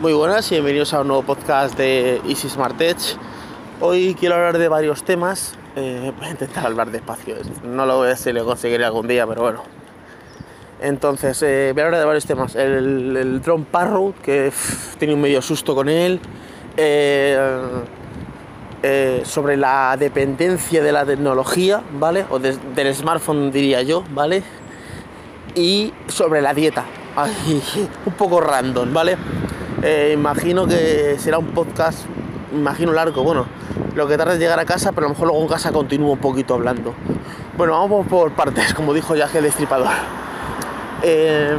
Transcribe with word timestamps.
Muy 0.00 0.12
buenas 0.14 0.50
y 0.50 0.54
bienvenidos 0.54 0.94
a 0.94 1.00
un 1.02 1.08
nuevo 1.08 1.22
podcast 1.22 1.76
de 1.76 2.20
Easy 2.26 2.48
Smart 2.48 2.80
Edge. 2.80 3.16
Hoy 3.80 4.16
quiero 4.18 4.36
hablar 4.36 4.58
de 4.58 4.68
varios 4.68 5.04
temas. 5.04 5.54
Eh, 5.76 6.12
voy 6.16 6.28
a 6.28 6.30
intentar 6.30 6.66
hablar 6.66 6.90
despacio. 6.90 7.36
No 7.64 7.86
lo 7.86 7.98
voy 7.98 8.08
a 8.08 8.16
si 8.16 8.32
lo 8.32 8.44
conseguiré 8.44 8.84
algún 8.84 9.06
día, 9.08 9.26
pero 9.26 9.42
bueno. 9.42 9.62
Entonces, 10.80 11.42
eh, 11.42 11.70
voy 11.74 11.82
a 11.82 11.86
hablar 11.86 12.00
de 12.00 12.06
varios 12.06 12.24
temas. 12.24 12.54
El, 12.56 13.40
Drone 13.42 13.66
Parrot, 13.70 14.20
que 14.22 14.50
tiene 14.98 15.14
un 15.14 15.20
medio 15.20 15.42
susto 15.42 15.74
con 15.74 15.88
él. 15.88 16.20
Eh, 16.76 17.38
sobre 19.24 19.58
la 19.58 19.94
dependencia 19.98 20.82
de 20.82 20.92
la 20.92 21.04
tecnología, 21.04 21.82
¿vale? 21.98 22.24
O 22.30 22.38
de- 22.38 22.56
del 22.74 22.94
smartphone, 22.94 23.52
diría 23.52 23.82
yo, 23.82 24.02
¿vale? 24.12 24.42
Y 25.54 25.92
sobre 26.08 26.40
la 26.40 26.54
dieta. 26.54 26.86
Un 28.06 28.12
poco 28.14 28.40
random, 28.40 28.94
¿vale? 28.94 29.18
Eh, 29.82 30.10
imagino 30.12 30.66
que 30.66 31.16
será 31.18 31.38
un 31.38 31.46
podcast, 31.46 32.04
imagino 32.52 32.92
largo, 32.92 33.22
bueno, 33.22 33.46
lo 33.94 34.06
que 34.06 34.18
tarda 34.18 34.34
en 34.34 34.40
llegar 34.40 34.58
a 34.58 34.66
casa, 34.66 34.92
pero 34.92 35.06
a 35.06 35.08
lo 35.08 35.14
mejor 35.14 35.28
luego 35.28 35.42
en 35.42 35.48
casa 35.48 35.72
continúo 35.72 36.12
un 36.12 36.18
poquito 36.18 36.54
hablando. 36.54 36.94
Bueno, 37.56 37.72
vamos 37.72 38.06
por 38.06 38.32
partes, 38.32 38.74
como 38.74 38.92
dijo 38.92 39.14
ya 39.16 39.28
el 39.32 39.42
destripador. 39.42 39.88
Eh, 41.02 41.56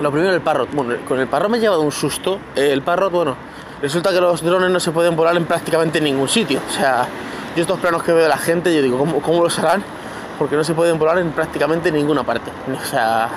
lo 0.00 0.12
primero 0.12 0.34
el 0.34 0.40
parrot. 0.40 0.72
Bueno, 0.72 0.94
con 1.06 1.18
el 1.18 1.26
parrot 1.26 1.50
me 1.50 1.58
he 1.58 1.60
llevado 1.60 1.80
un 1.80 1.92
susto. 1.92 2.38
El 2.54 2.82
parrot, 2.82 3.10
bueno, 3.10 3.36
resulta 3.80 4.10
que 4.10 4.20
los 4.20 4.42
drones 4.42 4.70
no 4.70 4.80
se 4.80 4.92
pueden 4.92 5.16
volar 5.16 5.36
en 5.36 5.46
prácticamente 5.46 6.00
ningún 6.00 6.28
sitio. 6.28 6.60
O 6.68 6.72
sea, 6.72 7.06
yo 7.56 7.62
estos 7.62 7.80
planos 7.80 8.02
que 8.02 8.12
veo 8.12 8.22
de 8.22 8.28
la 8.28 8.38
gente, 8.38 8.74
yo 8.74 8.82
digo, 8.82 8.98
¿cómo, 8.98 9.20
cómo 9.20 9.42
los 9.42 9.58
harán? 9.58 9.82
Porque 10.38 10.56
no 10.56 10.62
se 10.62 10.74
pueden 10.74 10.98
volar 10.98 11.18
en 11.18 11.32
prácticamente 11.32 11.90
ninguna 11.90 12.22
parte. 12.22 12.50
O 12.80 12.84
sea, 12.84 13.28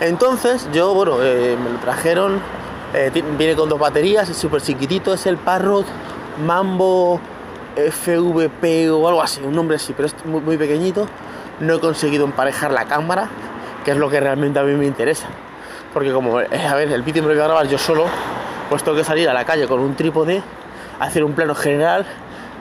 entonces 0.00 0.68
yo, 0.72 0.94
bueno, 0.94 1.16
eh, 1.22 1.56
me 1.62 1.70
lo 1.70 1.78
trajeron. 1.78 2.40
Eh, 2.94 3.10
viene 3.36 3.54
con 3.54 3.68
dos 3.68 3.78
baterías, 3.78 4.28
es 4.28 4.36
súper 4.36 4.62
chiquitito, 4.62 5.12
es 5.12 5.26
el 5.26 5.36
Parrot 5.36 5.86
Mambo 6.44 7.20
FVP 7.76 8.90
o 8.90 9.06
algo 9.08 9.22
así, 9.22 9.40
un 9.42 9.54
nombre 9.54 9.76
así, 9.76 9.92
pero 9.92 10.06
es 10.06 10.14
muy, 10.24 10.40
muy 10.40 10.56
pequeñito. 10.56 11.06
No 11.60 11.74
he 11.74 11.80
conseguido 11.80 12.24
emparejar 12.24 12.70
la 12.72 12.84
cámara, 12.84 13.28
que 13.84 13.90
es 13.90 13.96
lo 13.96 14.08
que 14.08 14.20
realmente 14.20 14.58
a 14.58 14.62
mí 14.62 14.74
me 14.74 14.86
interesa. 14.86 15.26
Porque 15.92 16.12
como, 16.12 16.40
eh, 16.40 16.48
a 16.66 16.74
ver, 16.74 16.90
el 16.92 17.02
vídeo 17.02 17.22
me 17.22 17.28
lo 17.28 17.34
voy 17.34 17.42
a 17.42 17.46
grabar 17.46 17.68
yo 17.68 17.78
solo, 17.78 18.06
pues 18.68 18.82
tengo 18.82 18.96
que 18.96 19.04
salir 19.04 19.28
a 19.28 19.34
la 19.34 19.44
calle 19.44 19.66
con 19.66 19.80
un 19.80 19.94
trípode, 19.94 20.42
hacer 21.00 21.24
un 21.24 21.32
plano 21.32 21.54
general 21.54 22.06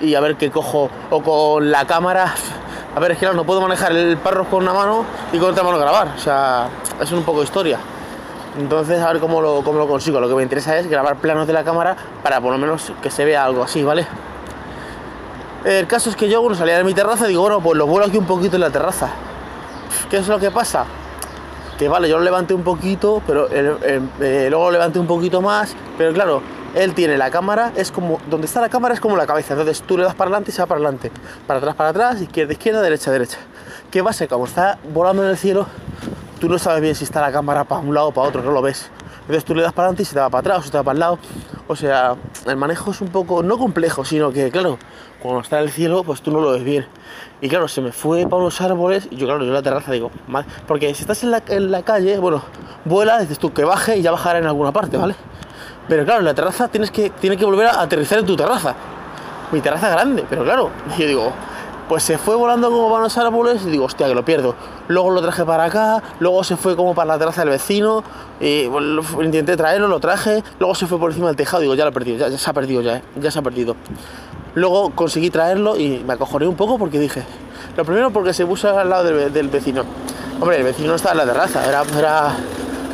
y 0.01 0.15
a 0.15 0.19
ver 0.19 0.35
qué 0.35 0.51
cojo, 0.51 0.89
o 1.09 1.21
con 1.21 1.71
la 1.71 1.85
cámara. 1.85 2.33
A 2.95 2.99
ver, 2.99 3.11
es 3.11 3.17
que 3.17 3.21
claro, 3.21 3.35
no 3.35 3.43
puedo 3.43 3.61
manejar 3.61 3.91
el 3.91 4.17
parro 4.17 4.45
con 4.45 4.63
una 4.63 4.73
mano 4.73 5.05
y 5.31 5.37
con 5.37 5.51
otra 5.51 5.63
mano 5.63 5.77
grabar. 5.77 6.13
O 6.15 6.19
sea, 6.19 6.67
es 6.99 7.11
un 7.11 7.23
poco 7.23 7.43
historia. 7.43 7.79
Entonces, 8.57 9.01
a 9.01 9.11
ver 9.11 9.21
cómo 9.21 9.41
lo, 9.41 9.61
cómo 9.63 9.79
lo 9.79 9.87
consigo. 9.87 10.19
Lo 10.19 10.27
que 10.27 10.35
me 10.35 10.43
interesa 10.43 10.77
es 10.77 10.87
grabar 10.87 11.17
planos 11.17 11.47
de 11.47 11.53
la 11.53 11.63
cámara 11.63 11.95
para 12.23 12.41
por 12.41 12.51
lo 12.51 12.57
menos 12.57 12.91
que 13.01 13.11
se 13.11 13.25
vea 13.25 13.43
algo 13.43 13.63
así, 13.63 13.83
¿vale? 13.83 14.07
El 15.65 15.87
caso 15.87 16.09
es 16.09 16.15
que 16.15 16.29
yo, 16.29 16.41
bueno, 16.41 16.55
salía 16.55 16.77
de 16.77 16.83
mi 16.83 16.93
terraza 16.93 17.25
y 17.25 17.29
digo, 17.29 17.41
bueno, 17.41 17.59
pues 17.59 17.77
lo 17.77 17.87
vuelo 17.87 18.05
aquí 18.05 18.17
un 18.17 18.25
poquito 18.25 18.55
en 18.55 18.61
la 18.61 18.69
terraza. 18.69 19.09
¿Qué 20.09 20.17
es 20.17 20.27
lo 20.27 20.39
que 20.39 20.49
pasa? 20.49 20.85
Que 21.77 21.89
vale, 21.89 22.07
yo 22.07 22.17
lo 22.17 22.23
levanté 22.23 22.53
un 22.53 22.63
poquito, 22.63 23.21
pero 23.27 23.47
eh, 23.51 24.47
luego 24.49 24.65
lo 24.65 24.71
levanté 24.71 24.99
un 24.99 25.07
poquito 25.07 25.41
más, 25.41 25.75
pero 25.97 26.13
claro, 26.13 26.41
él 26.73 26.93
tiene 26.93 27.17
la 27.17 27.29
cámara, 27.29 27.71
es 27.75 27.91
como, 27.91 28.19
donde 28.29 28.45
está 28.47 28.61
la 28.61 28.69
cámara 28.69 28.93
es 28.93 28.99
como 28.99 29.17
la 29.17 29.27
cabeza, 29.27 29.53
entonces 29.53 29.81
tú 29.81 29.97
le 29.97 30.03
das 30.03 30.15
para 30.15 30.29
adelante 30.29 30.51
y 30.51 30.53
se 30.53 30.61
va 30.61 30.67
para 30.67 30.79
adelante, 30.79 31.11
para 31.45 31.59
atrás, 31.59 31.75
para 31.75 31.89
atrás, 31.89 32.21
izquierda, 32.21 32.53
izquierda, 32.53 32.81
derecha, 32.81 33.11
derecha. 33.11 33.37
¿Qué 33.91 34.03
pasa? 34.03 34.27
Como 34.27 34.45
está 34.45 34.79
volando 34.93 35.23
en 35.23 35.29
el 35.29 35.37
cielo, 35.37 35.67
tú 36.37 36.49
no 36.49 36.57
sabes 36.59 36.81
bien 36.81 36.95
si 36.95 37.03
está 37.03 37.21
la 37.21 37.31
cámara 37.31 37.63
para 37.63 37.81
un 37.81 37.93
lado 37.93 38.07
o 38.07 38.11
para 38.11 38.27
otro, 38.27 38.41
no 38.41 38.51
lo 38.51 38.61
ves. 38.61 38.89
Entonces 39.21 39.43
tú 39.43 39.55
le 39.55 39.61
das 39.61 39.73
para 39.73 39.87
adelante 39.87 40.03
y 40.03 40.05
se 40.05 40.13
te 40.13 40.19
va 40.19 40.29
para 40.29 40.39
atrás 40.39 40.59
o 40.59 40.61
se 40.63 40.71
te 40.71 40.77
va 40.77 40.83
para 40.83 40.93
el 40.93 40.99
lado. 40.99 41.19
O 41.67 41.75
sea, 41.75 42.15
el 42.45 42.55
manejo 42.55 42.91
es 42.91 43.01
un 43.01 43.09
poco, 43.09 43.43
no 43.43 43.57
complejo, 43.57 44.05
sino 44.05 44.31
que, 44.31 44.49
claro, 44.51 44.77
cuando 45.19 45.41
está 45.41 45.57
en 45.57 45.65
el 45.65 45.71
cielo, 45.71 46.03
pues 46.03 46.21
tú 46.21 46.31
no 46.31 46.39
lo 46.39 46.51
ves 46.51 46.63
bien. 46.63 46.85
Y 47.41 47.49
claro, 47.49 47.67
se 47.67 47.81
me 47.81 47.91
fue 47.91 48.23
para 48.23 48.37
unos 48.37 48.61
árboles 48.61 49.07
y 49.11 49.17
yo, 49.17 49.27
claro, 49.27 49.43
yo 49.43 49.51
la 49.51 49.61
terraza 49.61 49.91
digo, 49.91 50.11
porque 50.67 50.93
si 50.95 51.01
estás 51.01 51.23
en 51.23 51.31
la, 51.31 51.43
en 51.47 51.71
la 51.71 51.83
calle, 51.83 52.17
bueno, 52.19 52.41
vuela, 52.85 53.19
dices 53.19 53.37
tú 53.37 53.53
que 53.53 53.63
baje 53.63 53.97
y 53.97 54.01
ya 54.01 54.11
bajará 54.11 54.39
en 54.39 54.45
alguna 54.45 54.71
parte, 54.71 54.97
¿vale? 54.97 55.15
Pero 55.87 56.05
claro, 56.05 56.19
en 56.19 56.25
la 56.25 56.33
terraza 56.33 56.67
tienes 56.67 56.91
que, 56.91 57.09
tienes 57.09 57.37
que 57.37 57.45
volver 57.45 57.67
a 57.67 57.81
aterrizar 57.81 58.19
en 58.19 58.25
tu 58.25 58.35
terraza. 58.35 58.75
Mi 59.51 59.61
terraza 59.61 59.89
grande, 59.89 60.25
pero 60.29 60.43
claro, 60.43 60.69
yo 60.97 61.07
digo, 61.07 61.33
pues 61.87 62.03
se 62.03 62.17
fue 62.17 62.35
volando 62.35 62.69
como 62.69 62.89
para 62.89 63.03
los 63.03 63.17
árboles 63.17 63.61
y 63.65 63.69
digo, 63.69 63.85
hostia, 63.85 64.07
que 64.07 64.15
lo 64.15 64.25
pierdo. 64.25 64.55
Luego 64.87 65.11
lo 65.11 65.21
traje 65.21 65.45
para 65.45 65.65
acá, 65.65 66.03
luego 66.19 66.43
se 66.43 66.57
fue 66.57 66.75
como 66.75 66.93
para 66.93 67.13
la 67.13 67.19
terraza 67.19 67.41
del 67.41 67.51
vecino, 67.51 68.03
y 68.39 68.67
bueno, 68.67 69.01
intenté 69.23 69.55
traerlo, 69.55 69.87
lo 69.87 69.99
traje, 69.99 70.43
luego 70.59 70.75
se 70.75 70.87
fue 70.87 70.99
por 70.99 71.11
encima 71.11 71.27
del 71.27 71.35
tejado, 71.35 71.61
digo, 71.61 71.75
ya 71.75 71.85
lo 71.85 71.91
he 71.91 71.93
perdido, 71.93 72.27
ya, 72.27 72.37
se 72.37 72.49
ha 72.49 72.53
perdido, 72.53 72.81
ya, 72.81 72.97
eh, 72.97 73.03
ya 73.19 73.31
se 73.31 73.39
ha 73.39 73.41
perdido. 73.41 73.75
Luego 74.55 74.91
conseguí 74.91 75.29
traerlo 75.29 75.77
y 75.77 76.03
me 76.05 76.13
acojoné 76.13 76.47
un 76.47 76.55
poco 76.55 76.77
porque 76.77 76.99
dije, 76.99 77.23
lo 77.75 77.85
primero 77.85 78.11
porque 78.11 78.33
se 78.33 78.45
puso 78.45 78.77
al 78.77 78.89
lado 78.89 79.03
del, 79.03 79.49
vecino. 79.49 79.83
Hombre, 80.39 80.57
el 80.57 80.63
vecino 80.63 80.89
no 80.89 80.95
estaba 80.95 81.13
en 81.13 81.17
la 81.19 81.33
terraza, 81.33 81.67
era, 81.67 81.83
era, 81.97 82.35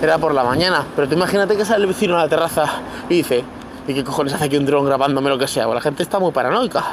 era 0.02 0.18
por 0.18 0.34
la 0.34 0.44
mañana, 0.44 0.86
pero 0.96 1.08
tú 1.08 1.16
imagínate 1.16 1.56
que 1.56 1.66
sale 1.66 1.84
el 1.84 1.88
vecino 1.88 2.16
a 2.16 2.24
la 2.24 2.28
terraza 2.28 2.66
y 3.10 3.16
dice, 3.16 3.44
¿y 3.88 3.94
qué 3.94 4.04
cojones 4.04 4.34
hace 4.34 4.46
aquí 4.46 4.58
un 4.58 4.66
dron 4.66 4.86
grabándome 4.86 5.30
lo 5.30 5.38
que 5.38 5.48
sea? 5.48 5.66
Pues 5.66 5.76
la 5.76 5.82
gente 5.82 6.04
está 6.04 6.20
muy 6.20 6.32
paranoica. 6.32 6.84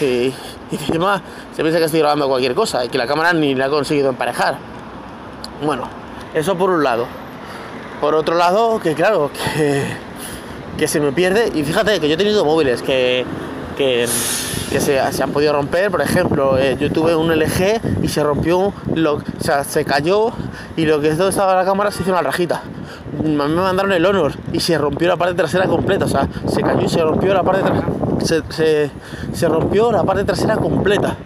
Y, 0.00 0.04
y 0.04 0.34
encima 0.72 1.22
se 1.54 1.62
piensa 1.62 1.78
que 1.78 1.86
estoy 1.86 2.00
grabando 2.00 2.28
cualquier 2.28 2.54
cosa 2.54 2.84
y 2.84 2.88
que 2.88 2.98
la 2.98 3.06
cámara 3.06 3.32
ni 3.32 3.54
la 3.54 3.66
he 3.66 3.70
conseguido 3.70 4.10
emparejar. 4.10 4.58
Bueno, 5.64 5.88
eso 6.34 6.56
por 6.56 6.70
un 6.70 6.82
lado. 6.82 7.06
Por 8.00 8.14
otro 8.14 8.34
lado, 8.34 8.78
que 8.78 8.94
claro, 8.94 9.30
que, 9.32 9.86
que 10.76 10.88
se 10.88 11.00
me 11.00 11.12
pierde. 11.12 11.50
Y 11.54 11.62
fíjate 11.64 11.98
que 12.00 12.08
yo 12.08 12.14
he 12.14 12.18
tenido 12.18 12.44
móviles 12.44 12.82
que, 12.82 13.24
que, 13.76 14.06
se, 14.06 15.00
han 15.00 15.30
podido 15.32 15.52
romper. 15.52 15.90
Por 15.90 16.02
ejemplo, 16.02 16.58
eh, 16.58 16.76
yo 16.78 16.90
tuve 16.90 17.16
un 17.16 17.34
LG 17.34 18.02
y 18.02 18.08
se 18.08 18.22
rompió, 18.22 18.58
o 18.58 18.74
sea, 19.38 19.64
se 19.64 19.84
cayó 19.84 20.32
y 20.76 20.84
lo 20.84 21.00
que 21.00 21.08
es 21.08 21.18
donde 21.18 21.30
estaba 21.30 21.54
la 21.54 21.64
cámara 21.64 21.90
se 21.90 22.02
hizo 22.02 22.12
una 22.12 22.22
rajita. 22.22 22.62
Me 23.22 23.34
mandaron 23.34 23.92
el 23.92 24.04
Honor 24.04 24.34
y 24.52 24.60
se 24.60 24.76
rompió 24.76 25.08
la 25.08 25.16
parte 25.16 25.34
trasera 25.34 25.66
completa. 25.66 26.04
O 26.04 26.08
sea, 26.08 26.28
se 26.46 26.60
cayó 26.60 26.82
y 26.82 26.88
se 26.88 27.00
rompió 27.00 27.32
la 27.32 27.42
parte 27.42 27.62
trasera. 27.62 28.05
Se, 28.26 29.48
rompió 29.48 29.92
la 29.92 30.02
parte 30.02 30.24
trasera 30.24 30.56
completa. 30.56 31.16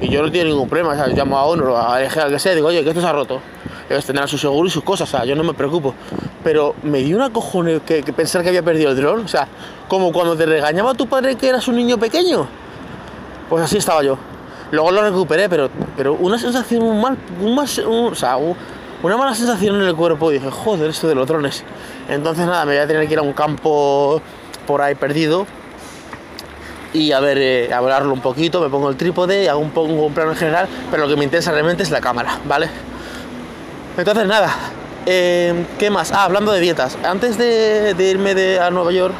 Y 0.00 0.08
yo 0.08 0.22
no 0.22 0.30
tengo 0.30 0.46
ningún 0.46 0.68
problema, 0.68 0.94
llamo 1.08 1.36
a 1.36 1.44
Honor 1.44 1.70
o 1.70 1.76
a 1.76 2.00
LG, 2.00 2.18
al 2.20 2.30
que 2.30 2.38
sea, 2.38 2.54
digo, 2.54 2.68
oye, 2.68 2.82
que 2.82 2.90
esto 2.90 3.00
se 3.00 3.06
ha 3.06 3.12
roto. 3.12 3.40
Ellos 3.90 4.04
tendrán 4.04 4.28
su 4.28 4.38
seguro 4.38 4.66
y 4.68 4.70
sus 4.70 4.82
cosas, 4.84 5.12
o 5.12 5.16
sea, 5.16 5.24
yo 5.24 5.34
no 5.34 5.42
me 5.44 5.54
preocupo. 5.54 5.94
Pero 6.44 6.74
me 6.84 6.98
dio 6.98 7.16
una 7.16 7.30
cojone 7.30 7.80
que, 7.80 8.02
pensar 8.12 8.42
que 8.42 8.48
había 8.48 8.62
perdido 8.62 8.90
el 8.90 8.96
dron, 8.96 9.24
o 9.24 9.28
sea, 9.28 9.48
como 9.88 10.12
cuando 10.12 10.36
te 10.36 10.46
regañaba 10.46 10.94
tu 10.94 11.06
padre 11.06 11.36
que 11.36 11.48
eras 11.48 11.66
un 11.68 11.76
niño 11.76 11.98
pequeño. 11.98 12.46
Pues 13.50 13.64
así 13.64 13.76
estaba 13.76 14.02
yo. 14.02 14.18
Luego 14.70 14.90
lo 14.90 15.02
recuperé, 15.02 15.48
pero, 15.48 15.68
pero 15.96 16.14
una 16.14 16.38
sensación 16.38 17.00
mal, 17.00 17.16
un 17.42 17.54
mal- 17.54 18.56
una 19.02 19.16
mala 19.16 19.34
sensación 19.34 19.76
en 19.76 19.82
el 19.82 19.96
cuerpo. 19.96 20.30
Y 20.30 20.34
dije, 20.34 20.50
joder, 20.50 20.90
esto 20.90 21.08
de 21.08 21.14
los 21.14 21.26
drones. 21.26 21.64
Entonces 22.08 22.46
nada, 22.46 22.64
me 22.64 22.72
voy 22.72 22.82
a 22.82 22.86
tener 22.86 23.06
que 23.06 23.14
ir 23.14 23.18
a 23.18 23.22
un 23.22 23.32
campo 23.32 24.20
por 24.66 24.82
ahí 24.82 24.94
perdido 24.94 25.46
y 26.92 27.12
a 27.12 27.20
ver, 27.20 27.38
eh, 27.38 27.72
a 27.72 27.80
volarlo 27.80 28.12
un 28.12 28.20
poquito, 28.20 28.60
me 28.60 28.68
pongo 28.68 28.88
el 28.88 28.96
trípode, 28.96 29.48
hago 29.48 29.60
un, 29.60 29.70
poco 29.70 29.92
un 29.92 30.12
plano 30.14 30.30
en 30.32 30.36
general, 30.36 30.68
pero 30.90 31.04
lo 31.04 31.08
que 31.08 31.16
me 31.16 31.24
interesa 31.24 31.52
realmente 31.52 31.82
es 31.82 31.90
la 31.90 32.00
cámara, 32.00 32.38
¿vale? 32.46 32.68
Entonces 33.96 34.26
nada, 34.26 34.50
eh, 35.06 35.64
¿qué 35.78 35.90
más? 35.90 36.12
Ah, 36.12 36.24
hablando 36.24 36.52
de 36.52 36.60
dietas, 36.60 36.96
antes 37.04 37.36
de, 37.36 37.94
de 37.94 38.04
irme 38.10 38.34
de, 38.34 38.60
a 38.60 38.70
Nueva 38.70 38.92
York, 38.92 39.14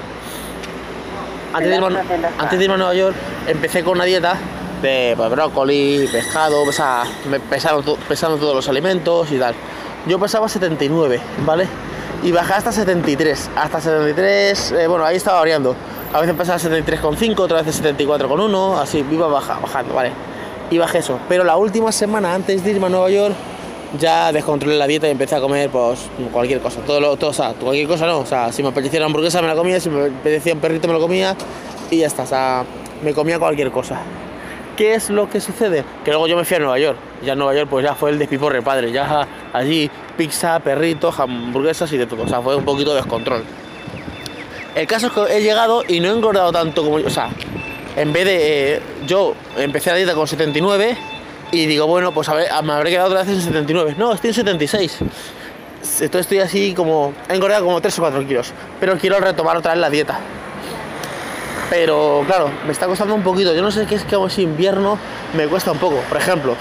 antes 1.52 1.68
de, 1.70 1.76
irme 1.76 1.86
a, 1.98 2.42
antes 2.42 2.58
de 2.58 2.64
irme 2.64 2.74
a 2.74 2.78
Nueva 2.78 2.94
York, 2.94 3.16
empecé 3.46 3.82
con 3.82 3.94
una 3.94 4.04
dieta 4.04 4.36
de 4.82 5.14
pues, 5.16 5.30
brócoli, 5.30 6.08
pescado, 6.12 6.62
o 6.62 6.72
sea, 6.72 7.02
me 7.28 7.40
pesaron, 7.40 7.82
to- 7.82 7.96
pesando 8.08 8.36
todos 8.38 8.54
los 8.54 8.68
alimentos 8.68 9.30
y 9.32 9.38
tal. 9.38 9.54
Yo 10.06 10.18
pesaba 10.18 10.48
79, 10.48 11.20
¿vale? 11.44 11.66
Y 12.22 12.30
bajé 12.32 12.52
hasta 12.54 12.70
73. 12.72 13.50
Hasta 13.56 13.80
73, 13.80 14.72
eh, 14.72 14.86
bueno, 14.86 15.04
ahí 15.04 15.16
estaba 15.16 15.40
variando. 15.40 15.74
A 16.12 16.20
veces 16.20 16.34
pesaba 16.36 16.58
73,5, 16.58 17.38
otras 17.38 17.66
veces 17.66 17.84
74,1, 17.84 18.80
así, 18.80 19.04
iba 19.10 19.26
baja, 19.26 19.58
bajando, 19.60 19.94
¿vale? 19.94 20.10
Y 20.70 20.78
bajé 20.78 20.98
eso. 20.98 21.18
Pero 21.28 21.44
la 21.44 21.56
última 21.56 21.92
semana 21.92 22.34
antes 22.34 22.64
de 22.64 22.70
irme 22.70 22.86
a 22.86 22.88
Nueva 22.88 23.10
York, 23.10 23.34
ya 23.98 24.32
descontrolé 24.32 24.76
la 24.76 24.86
dieta 24.86 25.06
y 25.08 25.10
empecé 25.10 25.36
a 25.36 25.40
comer 25.40 25.70
pues 25.70 26.08
cualquier 26.32 26.60
cosa, 26.60 26.80
todo 26.82 27.00
lo, 27.00 27.16
todo, 27.16 27.32
sea, 27.32 27.54
cualquier 27.54 27.88
cosa 27.88 28.06
no, 28.06 28.18
o 28.18 28.26
sea, 28.26 28.52
si 28.52 28.62
me 28.62 28.68
apetecía 28.68 29.00
una 29.00 29.06
hamburguesa 29.06 29.40
me 29.40 29.48
la 29.48 29.54
comía, 29.54 29.80
si 29.80 29.88
me 29.88 30.06
apetecía 30.06 30.52
un 30.52 30.60
perrito 30.60 30.88
me 30.88 30.94
lo 30.94 31.00
comía 31.00 31.34
y 31.90 31.98
ya 31.98 32.06
está, 32.06 32.24
o 32.24 32.26
sea, 32.26 32.64
me 33.02 33.14
comía 33.14 33.38
cualquier 33.38 33.70
cosa. 33.70 34.00
¿Qué 34.76 34.94
es 34.94 35.10
lo 35.10 35.28
que 35.28 35.40
sucede? 35.40 35.84
Que 36.04 36.10
luego 36.10 36.28
yo 36.28 36.36
me 36.36 36.44
fui 36.44 36.56
a 36.56 36.60
Nueva 36.60 36.78
York, 36.78 36.98
ya 37.24 37.32
en 37.32 37.38
Nueva 37.38 37.54
York 37.54 37.68
pues 37.70 37.84
ya 37.84 37.94
fue 37.94 38.10
el 38.10 38.18
despiporre 38.18 38.62
padre, 38.62 38.92
ya 38.92 39.26
allí 39.52 39.90
pizza, 40.16 40.60
perritos, 40.60 41.18
hamburguesas 41.18 41.92
y 41.92 41.96
de 41.96 42.06
todo, 42.06 42.24
o 42.24 42.28
sea, 42.28 42.40
fue 42.40 42.56
un 42.56 42.64
poquito 42.64 42.94
descontrol. 42.94 43.42
El 44.78 44.86
caso 44.86 45.08
es 45.08 45.12
que 45.12 45.36
he 45.36 45.42
llegado 45.42 45.82
y 45.88 45.98
no 45.98 46.06
he 46.06 46.12
engordado 46.12 46.52
tanto 46.52 46.84
como 46.84 47.00
yo, 47.00 47.08
o 47.08 47.10
sea, 47.10 47.30
en 47.96 48.12
vez 48.12 48.24
de 48.24 48.74
eh, 48.76 48.80
yo 49.08 49.34
empecé 49.56 49.90
la 49.90 49.96
dieta 49.96 50.14
con 50.14 50.28
79 50.28 50.96
y 51.50 51.66
digo, 51.66 51.88
bueno, 51.88 52.12
pues 52.12 52.28
a 52.28 52.34
ver, 52.34 52.48
me 52.62 52.74
habré 52.74 52.90
quedado 52.90 53.08
otra 53.08 53.24
vez 53.24 53.28
en 53.30 53.42
79. 53.42 53.96
No, 53.98 54.12
estoy 54.12 54.28
en 54.28 54.34
76. 54.34 54.98
entonces 55.00 56.20
estoy 56.20 56.38
así 56.38 56.74
como, 56.74 57.12
he 57.28 57.34
engordado 57.34 57.64
como 57.64 57.80
3 57.80 57.98
o 57.98 58.02
4 58.02 58.24
kilos, 58.28 58.52
pero 58.78 58.96
quiero 58.98 59.18
retomar 59.18 59.56
otra 59.56 59.72
vez 59.72 59.80
la 59.80 59.90
dieta. 59.90 60.20
Pero 61.70 62.22
claro, 62.28 62.48
me 62.64 62.70
está 62.70 62.86
costando 62.86 63.16
un 63.16 63.24
poquito, 63.24 63.52
yo 63.56 63.62
no 63.62 63.72
sé 63.72 63.84
qué 63.84 63.96
es 63.96 64.04
que 64.04 64.14
como 64.14 64.28
es 64.28 64.38
invierno, 64.38 64.96
me 65.36 65.48
cuesta 65.48 65.72
un 65.72 65.78
poco. 65.78 65.96
Por 66.08 66.18
ejemplo, 66.18 66.54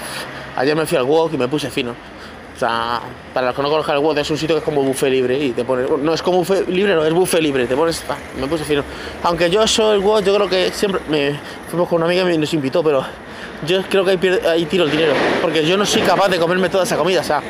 ayer 0.56 0.74
me 0.74 0.86
fui 0.86 0.98
al 0.98 1.04
walk 1.04 1.34
y 1.34 1.36
me 1.36 1.46
puse 1.46 1.70
fino. 1.70 1.94
Sea, 2.58 3.00
para 3.32 3.46
los 3.46 3.56
que 3.56 3.62
no 3.62 3.70
conozcan 3.70 3.94
el 3.94 4.02
WOD 4.02 4.18
es 4.18 4.30
un 4.30 4.36
sitio 4.36 4.56
que 4.56 4.58
es 4.58 4.64
como 4.64 4.82
buffet 4.82 5.10
libre 5.10 5.38
y 5.38 5.52
te 5.52 5.64
pones. 5.64 5.88
No 5.88 6.12
es 6.12 6.22
como 6.22 6.38
buffet 6.38 6.68
libre, 6.68 6.94
no, 6.94 7.04
es 7.04 7.12
buffet 7.12 7.40
libre. 7.40 7.66
Te 7.66 7.76
pones. 7.76 8.02
me 8.40 8.48
puse 8.48 8.64
fino. 8.64 8.82
Aunque 9.22 9.48
yo 9.48 9.66
soy 9.68 9.98
el 9.98 10.04
WOD, 10.04 10.24
yo 10.24 10.34
creo 10.34 10.48
que 10.48 10.72
siempre. 10.72 11.00
Me, 11.08 11.38
fuimos 11.68 11.88
con 11.88 11.96
una 11.98 12.06
amiga 12.06 12.32
y 12.32 12.36
nos 12.36 12.52
invitó, 12.52 12.82
pero 12.82 13.04
yo 13.64 13.82
creo 13.82 14.04
que 14.04 14.10
ahí, 14.10 14.40
ahí 14.48 14.66
tiro 14.66 14.84
el 14.84 14.90
dinero. 14.90 15.12
Porque 15.40 15.64
yo 15.64 15.76
no 15.76 15.86
soy 15.86 16.02
capaz 16.02 16.28
de 16.28 16.38
comerme 16.38 16.68
toda 16.68 16.82
esa 16.82 16.96
comida. 16.96 17.20
O 17.20 17.24
sea, 17.24 17.42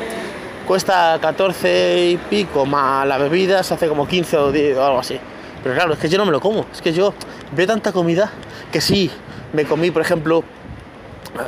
cuesta 0.67 1.17
14 1.19 2.09
y 2.11 2.17
pico 2.17 2.63
más 2.67 3.07
la 3.07 3.17
bebida, 3.17 3.63
se 3.63 3.73
hace 3.73 3.87
como 3.87 4.07
15 4.07 4.37
o 4.37 4.51
10 4.51 4.77
o 4.77 4.85
algo 4.85 4.99
así. 4.99 5.19
Pero 5.63 5.73
claro, 5.73 5.93
es 5.93 5.99
que 5.99 6.07
yo 6.07 6.19
no 6.19 6.25
me 6.25 6.31
lo 6.31 6.39
como. 6.39 6.67
Es 6.71 6.83
que 6.83 6.93
yo 6.93 7.15
veo 7.53 7.65
tanta 7.65 7.91
comida 7.91 8.31
que 8.71 8.79
sí, 8.79 9.09
me 9.53 9.65
comí, 9.65 9.89
por 9.89 10.03
ejemplo, 10.03 10.43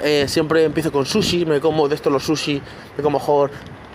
eh, 0.03 0.25
siempre 0.27 0.63
empiezo 0.63 0.91
con 0.91 1.05
sushi, 1.05 1.45
me 1.45 1.59
como 1.59 1.88
de 1.88 1.95
estos 1.95 2.11
los 2.11 2.23
sushi, 2.23 2.61
me 2.97 3.03
como 3.03 3.19
mejor 3.19 3.51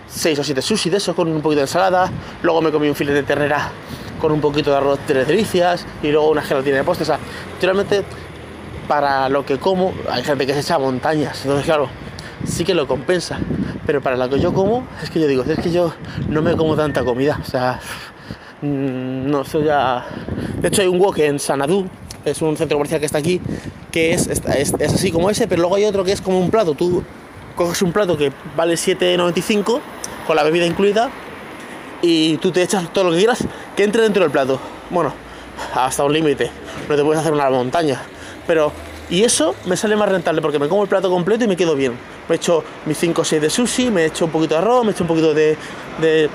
6 0.07 0.39
o 0.39 0.43
7 0.43 0.61
sushi 0.61 0.89
de 0.89 0.97
eso 0.97 1.15
con 1.15 1.27
un 1.27 1.41
poquito 1.41 1.59
de 1.59 1.63
ensalada, 1.63 2.09
luego 2.41 2.61
me 2.61 2.71
comí 2.71 2.87
un 2.87 2.95
filete 2.95 3.17
de 3.17 3.23
ternera 3.23 3.71
con 4.19 4.31
un 4.31 4.41
poquito 4.41 4.71
de 4.71 4.77
arroz 4.77 4.99
de 5.07 5.25
delicias 5.25 5.85
y 6.01 6.11
luego 6.11 6.29
una 6.29 6.41
gelatina 6.41 6.77
de 6.77 6.83
postre. 6.83 7.03
O 7.03 7.05
sea, 7.05 7.19
realmente 7.61 8.03
para 8.87 9.29
lo 9.29 9.45
que 9.45 9.57
como, 9.57 9.93
hay 10.09 10.23
gente 10.23 10.47
que 10.47 10.53
se 10.53 10.61
echa 10.61 10.79
montañas, 10.79 11.41
entonces 11.43 11.65
claro, 11.65 11.89
sí 12.45 12.63
que 12.63 12.73
lo 12.73 12.87
compensa. 12.87 13.39
Pero 13.85 14.01
para 14.01 14.17
lo 14.17 14.29
que 14.29 14.39
yo 14.39 14.53
como, 14.53 14.85
es 15.01 15.09
que 15.09 15.19
yo 15.19 15.27
digo, 15.27 15.43
es 15.43 15.59
que 15.59 15.71
yo 15.71 15.93
no 16.27 16.41
me 16.41 16.57
como 16.57 16.75
tanta 16.75 17.05
comida. 17.05 17.39
O 17.41 17.45
sea, 17.45 17.79
mm, 18.61 19.29
no, 19.29 19.43
ya. 19.43 20.05
De 20.59 20.67
hecho, 20.67 20.81
hay 20.81 20.89
un 20.89 20.99
wok 20.99 21.19
en 21.19 21.39
Sanadú, 21.39 21.87
es 22.31 22.41
un 22.41 22.57
centro 22.57 22.77
comercial 22.77 22.99
que 22.99 23.05
está 23.05 23.17
aquí, 23.17 23.41
que 23.91 24.13
es, 24.13 24.27
es, 24.27 24.73
así 24.73 25.11
como 25.11 25.29
ese, 25.29 25.47
pero 25.47 25.61
luego 25.61 25.75
hay 25.75 25.85
otro 25.85 26.03
que 26.03 26.11
es 26.11 26.21
como 26.21 26.39
un 26.39 26.49
plato. 26.49 26.73
Tú 26.73 27.03
coges 27.55 27.81
un 27.81 27.91
plato 27.91 28.17
que 28.17 28.31
vale 28.55 28.75
7,95 28.75 29.79
con 30.25 30.35
la 30.35 30.43
bebida 30.43 30.65
incluida 30.65 31.09
y 32.01 32.37
tú 32.37 32.51
te 32.51 32.61
echas 32.61 32.91
todo 32.93 33.05
lo 33.05 33.11
que 33.11 33.17
quieras 33.17 33.43
que 33.75 33.83
entre 33.83 34.03
dentro 34.03 34.23
del 34.23 34.31
plato. 34.31 34.59
Bueno, 34.89 35.13
hasta 35.73 36.03
un 36.03 36.13
límite, 36.13 36.51
no 36.87 36.95
te 36.95 37.03
puedes 37.03 37.19
hacer 37.19 37.33
una 37.33 37.49
montaña, 37.49 38.01
pero 38.45 38.71
y 39.09 39.23
eso 39.23 39.55
me 39.65 39.77
sale 39.77 39.95
más 39.95 40.09
rentable 40.09 40.41
porque 40.41 40.59
me 40.59 40.67
como 40.67 40.83
el 40.83 40.89
plato 40.89 41.09
completo 41.09 41.45
y 41.45 41.47
me 41.47 41.55
quedo 41.55 41.75
bien. 41.75 41.93
Me 42.27 42.35
he 42.35 42.37
hecho 42.37 42.63
mis 42.85 42.97
5 42.97 43.21
o 43.21 43.25
6 43.25 43.41
de 43.41 43.49
sushi, 43.49 43.89
me 43.89 44.03
he 44.03 44.05
hecho 44.07 44.25
un 44.25 44.31
poquito 44.31 44.55
de 44.55 44.61
arroz, 44.61 44.83
me 44.83 44.91
he 44.91 44.93
hecho 44.93 45.03
un 45.03 45.07
poquito 45.07 45.33
de, 45.33 45.57
de, 46.01 46.29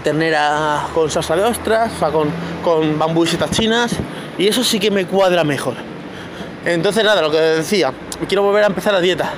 ternera 0.00 0.88
con 0.92 1.08
salsa 1.10 1.36
de 1.36 1.44
ostras, 1.44 1.92
o 1.94 1.98
sea, 1.98 2.10
con, 2.10 2.28
con 2.64 2.98
bambú 2.98 3.24
chinas, 3.24 3.92
y 4.38 4.48
eso 4.48 4.64
sí 4.64 4.78
que 4.78 4.90
me 4.90 5.06
cuadra 5.06 5.44
mejor. 5.44 5.74
Entonces, 6.64 7.04
nada, 7.04 7.22
lo 7.22 7.30
que 7.30 7.38
decía, 7.38 7.92
quiero 8.28 8.42
volver 8.42 8.64
a 8.64 8.66
empezar 8.66 8.92
la 8.92 9.00
dieta, 9.00 9.32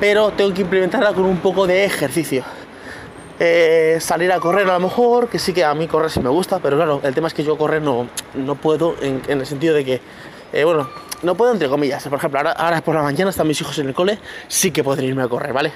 pero 0.00 0.30
tengo 0.30 0.52
que 0.54 0.62
implementarla 0.62 1.12
con 1.12 1.24
un 1.24 1.38
poco 1.38 1.66
de 1.66 1.84
ejercicio. 1.84 2.44
Eh, 3.38 3.98
salir 4.00 4.32
a 4.32 4.40
correr 4.40 4.68
a 4.68 4.74
lo 4.74 4.80
mejor, 4.80 5.28
que 5.28 5.38
sí 5.38 5.52
que 5.52 5.64
a 5.64 5.74
mí 5.74 5.86
correr 5.88 6.10
sí 6.10 6.20
me 6.20 6.28
gusta, 6.28 6.60
pero 6.60 6.76
claro, 6.76 7.00
el 7.02 7.14
tema 7.14 7.28
es 7.28 7.34
que 7.34 7.44
yo 7.44 7.58
correr 7.58 7.82
no, 7.82 8.08
no 8.34 8.54
puedo 8.54 8.94
en, 9.00 9.20
el 9.28 9.46
sentido 9.46 9.74
de 9.74 9.84
que, 9.84 10.00
eh, 10.52 10.64
bueno, 10.64 10.88
no 11.22 11.34
puedo 11.34 11.52
entre 11.52 11.68
comillas. 11.68 12.02
Por 12.04 12.18
ejemplo, 12.18 12.38
ahora, 12.38 12.52
ahora 12.52 12.80
por 12.80 12.94
la 12.94 13.02
mañana 13.02 13.30
están 13.30 13.46
mis 13.48 13.60
hijos 13.60 13.78
en 13.78 13.88
el 13.88 13.94
cole, 13.94 14.18
sí 14.48 14.70
que 14.70 14.82
podría 14.82 15.08
irme 15.08 15.22
a 15.22 15.28
correr, 15.28 15.52
¿vale? 15.52 15.72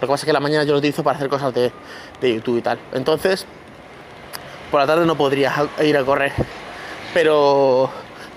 que 0.00 0.06
pasa 0.06 0.22
es 0.22 0.26
que 0.26 0.32
la 0.32 0.40
mañana 0.40 0.64
yo 0.64 0.72
lo 0.72 0.78
utilizo 0.78 1.02
para 1.02 1.16
hacer 1.16 1.28
cosas 1.28 1.54
de, 1.54 1.72
de 2.20 2.34
YouTube 2.34 2.58
y 2.58 2.62
tal. 2.62 2.78
Entonces, 2.92 3.46
por 4.70 4.80
la 4.80 4.86
tarde 4.86 5.06
no 5.06 5.16
podría 5.16 5.54
ir 5.82 5.96
a 5.96 6.04
correr. 6.04 6.32
Pero 7.14 7.90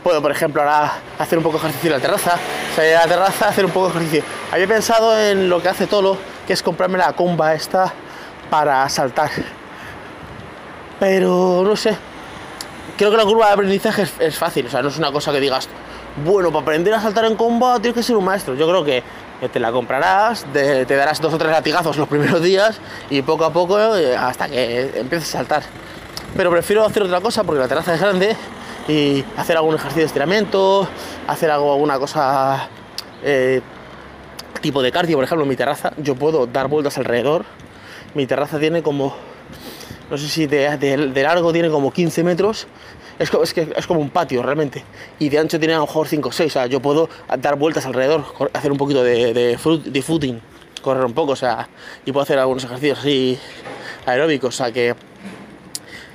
puedo, 0.09 0.23
por 0.23 0.31
ejemplo, 0.31 0.63
ahora 0.63 0.91
hacer 1.19 1.37
un 1.37 1.43
poco 1.43 1.59
de 1.59 1.67
ejercicio 1.67 1.91
en 1.91 1.97
la 1.97 2.01
terraza, 2.01 2.39
salir 2.75 2.95
a 2.95 3.01
la 3.01 3.07
terraza, 3.07 3.49
hacer 3.49 3.63
un 3.63 3.69
poco 3.69 3.89
de 3.89 3.91
ejercicio. 3.91 4.23
Había 4.51 4.65
pensado 4.65 5.15
en 5.15 5.47
lo 5.47 5.61
que 5.61 5.69
hace 5.69 5.85
Tolo, 5.85 6.17
que 6.47 6.53
es 6.53 6.63
comprarme 6.63 6.97
la 6.97 7.13
comba 7.13 7.53
esta 7.53 7.93
para 8.49 8.89
saltar. 8.89 9.29
Pero 10.99 11.61
no 11.63 11.75
sé. 11.75 11.95
Creo 12.97 13.11
que 13.11 13.17
la 13.17 13.23
curva 13.23 13.45
de 13.49 13.53
aprendizaje 13.53 14.07
es, 14.17 14.35
fácil, 14.35 14.65
o 14.65 14.69
sea, 14.71 14.81
no 14.81 14.89
es 14.89 14.97
una 14.97 15.11
cosa 15.11 15.31
que 15.31 15.39
digas, 15.39 15.69
bueno, 16.25 16.49
para 16.49 16.63
aprender 16.63 16.91
a 16.95 17.01
saltar 17.01 17.25
en 17.25 17.35
comba 17.35 17.79
tienes 17.79 17.93
que 17.93 18.01
ser 18.01 18.15
un 18.15 18.25
maestro. 18.25 18.55
Yo 18.55 18.67
creo 18.67 18.83
que 18.83 19.03
te 19.53 19.59
la 19.59 19.71
comprarás, 19.71 20.43
te, 20.51 20.85
darás 20.85 21.21
dos 21.21 21.35
o 21.35 21.37
tres 21.37 21.51
latigazos 21.51 21.97
los 21.97 22.07
primeros 22.07 22.41
días 22.41 22.79
y 23.11 23.21
poco 23.21 23.45
a 23.45 23.53
poco 23.53 23.95
eh, 23.95 24.17
hasta 24.17 24.49
que 24.49 24.89
empieces 25.01 25.35
a 25.35 25.37
saltar. 25.37 25.61
Pero 26.35 26.49
prefiero 26.49 26.83
hacer 26.83 27.03
otra 27.03 27.21
cosa 27.21 27.43
porque 27.43 27.59
la 27.59 27.67
terraza 27.67 27.93
es 27.93 28.01
grande 28.01 28.35
y 28.89 29.23
hacer 29.37 29.55
algún 29.55 29.75
ejercicio 29.75 30.01
de 30.01 30.07
estiramiento, 30.07 30.87
hacer 31.27 31.51
algo, 31.51 31.71
alguna 31.71 31.99
cosa 31.99 32.67
eh, 33.23 33.61
tipo 34.61 34.81
de 34.81 34.91
cardio, 34.91 35.15
por 35.15 35.23
ejemplo, 35.23 35.43
en 35.43 35.49
mi 35.49 35.55
terraza, 35.55 35.93
yo 35.97 36.15
puedo 36.15 36.47
dar 36.47 36.67
vueltas 36.67 36.97
alrededor. 36.97 37.45
Mi 38.15 38.25
terraza 38.25 38.59
tiene 38.59 38.81
como, 38.81 39.15
no 40.09 40.17
sé 40.17 40.27
si 40.27 40.47
de, 40.47 41.21
largo 41.23 41.53
tiene 41.53 41.69
como 41.69 41.93
15 41.93 42.23
metros, 42.23 42.65
es, 43.19 43.53
que 43.53 43.71
es 43.75 43.85
como 43.85 43.99
un 43.99 44.09
patio 44.09 44.41
realmente, 44.41 44.83
y 45.19 45.29
de 45.29 45.37
ancho 45.37 45.59
tiene 45.59 45.75
a 45.75 45.77
lo 45.77 45.85
mejor 45.85 46.07
5 46.07 46.29
o 46.29 46.31
6, 46.31 46.51
o 46.51 46.53
sea, 46.53 46.65
yo 46.65 46.81
puedo 46.81 47.09
dar 47.37 47.57
vueltas 47.57 47.85
alrededor, 47.85 48.25
hacer 48.53 48.71
un 48.71 48.77
poquito 48.79 49.03
de, 49.03 49.33
de 49.33 50.01
footing, 50.01 50.41
correr 50.81 51.05
un 51.05 51.13
poco, 51.13 51.33
o 51.33 51.35
sea, 51.35 51.69
y 52.05 52.11
puedo 52.11 52.23
hacer 52.23 52.39
algunos 52.39 52.63
ejercicios 52.63 52.99
así 52.99 53.37
aeróbicos, 54.07 54.55
o 54.55 54.57
sea, 54.57 54.71
que 54.71 54.95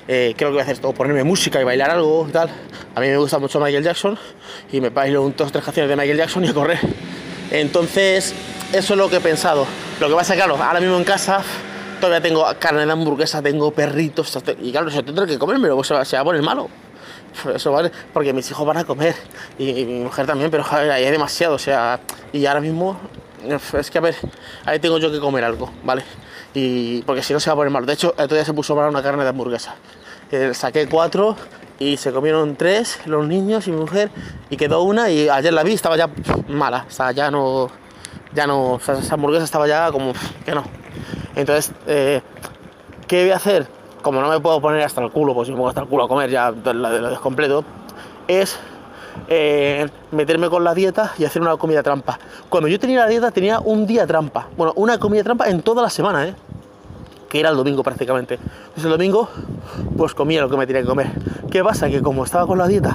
eh, 0.07 0.35
creo 0.37 0.51
que 0.51 0.55
voy 0.55 0.61
a 0.61 0.65
hacer 0.65 0.79
todo, 0.79 0.93
ponerme 0.93 1.25
música 1.25 1.61
y 1.61 1.65
bailar 1.65 1.91
algo 1.91 2.27
y 2.29 2.33
tal. 2.33 2.51
A 2.95 3.01
mí 3.01 3.09
me 3.09 3.17
gusta 3.17 3.39
mucho 3.39 3.61
Michael 3.61 3.85
Jackson 3.85 4.19
y 4.73 4.81
me 4.81 4.91
bailo 4.91 5.23
un, 5.23 5.35
dos 5.37 5.51
tres 5.51 5.65
canciones 5.65 5.89
de 5.89 5.97
Michael 5.97 6.19
Jackson 6.19 6.45
y 6.45 6.49
a 6.49 6.55
correr. 6.55 6.79
Entonces, 7.51 8.35
eso 8.73 8.95
es 8.95 8.99
lo 8.99 9.09
que 9.09 9.17
he 9.17 9.21
pensado. 9.21 9.67
Lo 10.01 10.09
que 10.09 10.15
pasa 10.15 10.35
claro, 10.35 10.57
ahora 10.57 10.81
mismo 10.81 10.97
en 10.97 11.05
casa 11.05 11.43
todavía 12.01 12.21
tengo 12.21 12.47
carne 12.59 12.85
de 12.85 12.93
hamburguesa, 12.93 13.41
tengo 13.41 13.71
perritos 13.71 14.37
y 14.61 14.73
claro, 14.73 14.89
eso 14.89 15.03
tendré 15.03 15.27
que 15.27 15.39
comérmelo, 15.39 15.77
pues 15.77 15.89
se 15.89 15.95
va, 15.95 16.05
se 16.05 16.17
va 16.17 16.23
a 16.23 16.25
poner 16.25 16.43
malo. 16.43 16.69
Eso 17.55 17.73
vale, 17.73 17.91
porque 18.13 18.33
mis 18.33 18.49
hijos 18.51 18.67
van 18.67 18.77
a 18.77 18.85
comer 18.85 19.15
y, 19.59 19.85
mi 19.85 20.01
mujer 20.01 20.27
también, 20.27 20.51
pero 20.51 20.63
joder, 20.65 20.91
ahí 20.91 21.05
hay 21.05 21.11
demasiado, 21.11 21.55
o 21.55 21.59
sea, 21.59 22.01
y 22.33 22.47
ahora 22.47 22.61
mismo 22.61 22.99
es 23.79 23.91
que 23.91 23.99
a 23.99 24.01
ver, 24.01 24.17
ahí 24.65 24.79
tengo 24.79 24.99
yo 24.99 25.11
que 25.11 25.19
comer 25.19 25.45
algo, 25.45 25.71
¿vale? 25.83 26.05
Y 26.55 27.03
porque 27.03 27.23
si 27.23 27.33
no 27.33 27.41
se 27.41 27.51
va 27.51 27.55
a 27.55 27.57
poner 27.57 27.73
malo. 27.73 27.85
De 27.85 27.93
hecho, 27.93 28.15
el 28.17 28.25
otro 28.25 28.37
día 28.37 28.45
se 28.45 28.55
puso 28.55 28.75
mal 28.77 28.89
una 28.89 29.03
carne 29.03 29.25
de 29.25 29.31
hamburguesa. 29.31 29.75
Eh, 30.31 30.55
saqué 30.55 30.89
cuatro 30.89 31.37
y 31.79 31.97
se 31.97 32.13
comieron 32.13 32.57
tres, 32.57 33.01
los 33.07 33.27
niños 33.27 33.67
y 33.67 33.73
mi 33.73 33.79
mujer, 33.79 34.11
y 34.49 34.57
quedó 34.57 34.83
una 34.83 35.11
y 35.11 35.29
ayer 35.29 35.53
la 35.53 35.63
vi, 35.65 35.75
estaba 35.75 35.97
ya 35.97 36.09
mala, 36.49 36.87
o 36.89 37.11
ya 37.11 37.31
no, 37.31 37.69
ya 38.33 38.47
no, 38.47 38.73
o 38.75 38.81
sea, 38.81 38.99
esa 38.99 39.15
hamburguesa 39.15 39.45
estaba 39.45 39.67
ya 39.67 39.91
como 39.91 40.13
que 40.45 40.55
no. 40.55 40.65
Entonces, 41.35 41.73
eh, 41.87 42.23
¿qué 43.09 43.23
voy 43.23 43.33
a 43.33 43.37
hacer? 43.37 43.67
Como 44.03 44.21
no 44.21 44.29
me 44.29 44.39
puedo 44.39 44.61
poner 44.61 44.83
hasta 44.83 45.03
el 45.03 45.11
culo, 45.11 45.35
pues 45.35 45.47
si 45.47 45.53
me 45.53 45.57
pongo 45.57 45.69
hasta 45.69 45.81
el 45.81 45.89
culo 45.89 46.05
a 46.05 46.09
comer 46.09 46.31
ya 46.31 46.51
lo, 46.51 46.73
lo 46.73 47.11
descompleto, 47.11 47.65
es 48.29 48.59
eh, 49.29 49.89
meterme 50.11 50.51
con 50.51 50.65
la 50.65 50.75
dieta 50.75 51.13
y 51.19 51.25
hacer 51.25 51.41
una 51.41 51.57
comida 51.57 51.83
trampa. 51.83 52.19
Cuando 52.49 52.69
yo 52.69 52.79
tenía 52.79 53.01
la 53.01 53.09
dieta 53.09 53.31
tenía 53.31 53.61
un 53.61 53.87
día 53.87 54.07
trampa. 54.07 54.49
Bueno, 54.57 54.73
una 54.77 54.99
comida 54.99 55.23
trampa 55.23 55.49
en 55.49 55.63
toda 55.63 55.83
la 55.83 55.91
semana, 55.91 56.29
¿eh? 56.29 56.35
Que 57.29 57.41
era 57.41 57.51
el 57.51 57.57
domingo 57.57 57.83
prácticamente. 57.83 58.35
Entonces 58.35 58.85
el 58.85 58.91
domingo 58.91 59.29
pues 59.97 60.15
comía 60.15 60.43
lo 60.43 60.51
que 60.51 60.57
me 60.57 60.67
tenía 60.67 60.83
que 60.83 60.89
comer. 60.89 61.11
¿Qué 61.51 61.65
pasa? 61.65 61.89
Que 61.89 62.03
como 62.03 62.25
estaba 62.25 62.47
con 62.47 62.59
la 62.59 62.69
dieta, 62.69 62.95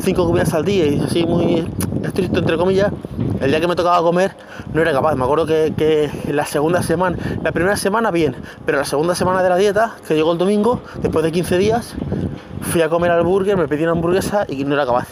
cinco 0.00 0.26
comidas 0.26 0.52
al 0.54 0.64
día 0.64 0.86
y 0.86 1.00
así 1.00 1.24
muy 1.24 1.66
estricto 2.04 2.40
entre 2.40 2.56
comillas, 2.56 2.92
el 3.40 3.50
día 3.50 3.60
que 3.60 3.66
me 3.66 3.76
tocaba 3.76 4.00
comer 4.02 4.32
no 4.74 4.82
era 4.82 4.92
capaz. 4.92 5.14
Me 5.14 5.24
acuerdo 5.24 5.46
que, 5.46 5.72
que, 5.76 6.10
la 6.32 6.44
segunda 6.44 6.82
semana, 6.82 7.16
la 7.42 7.52
primera 7.52 7.76
semana 7.76 8.10
bien, 8.10 8.36
pero 8.66 8.78
la 8.78 8.84
segunda 8.84 9.14
semana 9.14 9.42
de 9.42 9.48
la 9.48 9.56
dieta, 9.56 9.96
que 10.06 10.14
llegó 10.14 10.32
el 10.32 10.38
domingo, 10.38 10.82
después 11.02 11.24
de 11.24 11.32
15 11.32 11.58
días, 11.58 11.94
fui 12.60 12.82
a 12.82 12.88
comer 12.88 13.10
al 13.10 13.24
burger, 13.24 13.56
me 13.56 13.66
pedí 13.66 13.82
una 13.82 13.92
hamburguesa 13.92 14.44
y 14.48 14.64
no 14.64 14.74
era 14.74 14.86
capaz 14.86 15.08